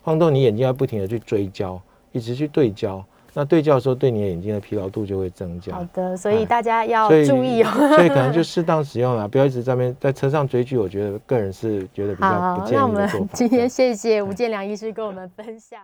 [0.00, 1.80] 晃动你眼睛要不停的去追焦，
[2.12, 3.04] 一直去对焦。
[3.34, 5.74] 那对焦的时候，对你的眼睛的疲劳度就会增加。
[5.74, 7.68] 好的，所以大家要注意哦。
[7.96, 10.78] 所以可能就适当使用啦，不要一直在边在车上追剧。
[10.78, 15.80] 我觉得个人是觉得比较不建议的那我们今天谢谢吴建良医师跟我们分享。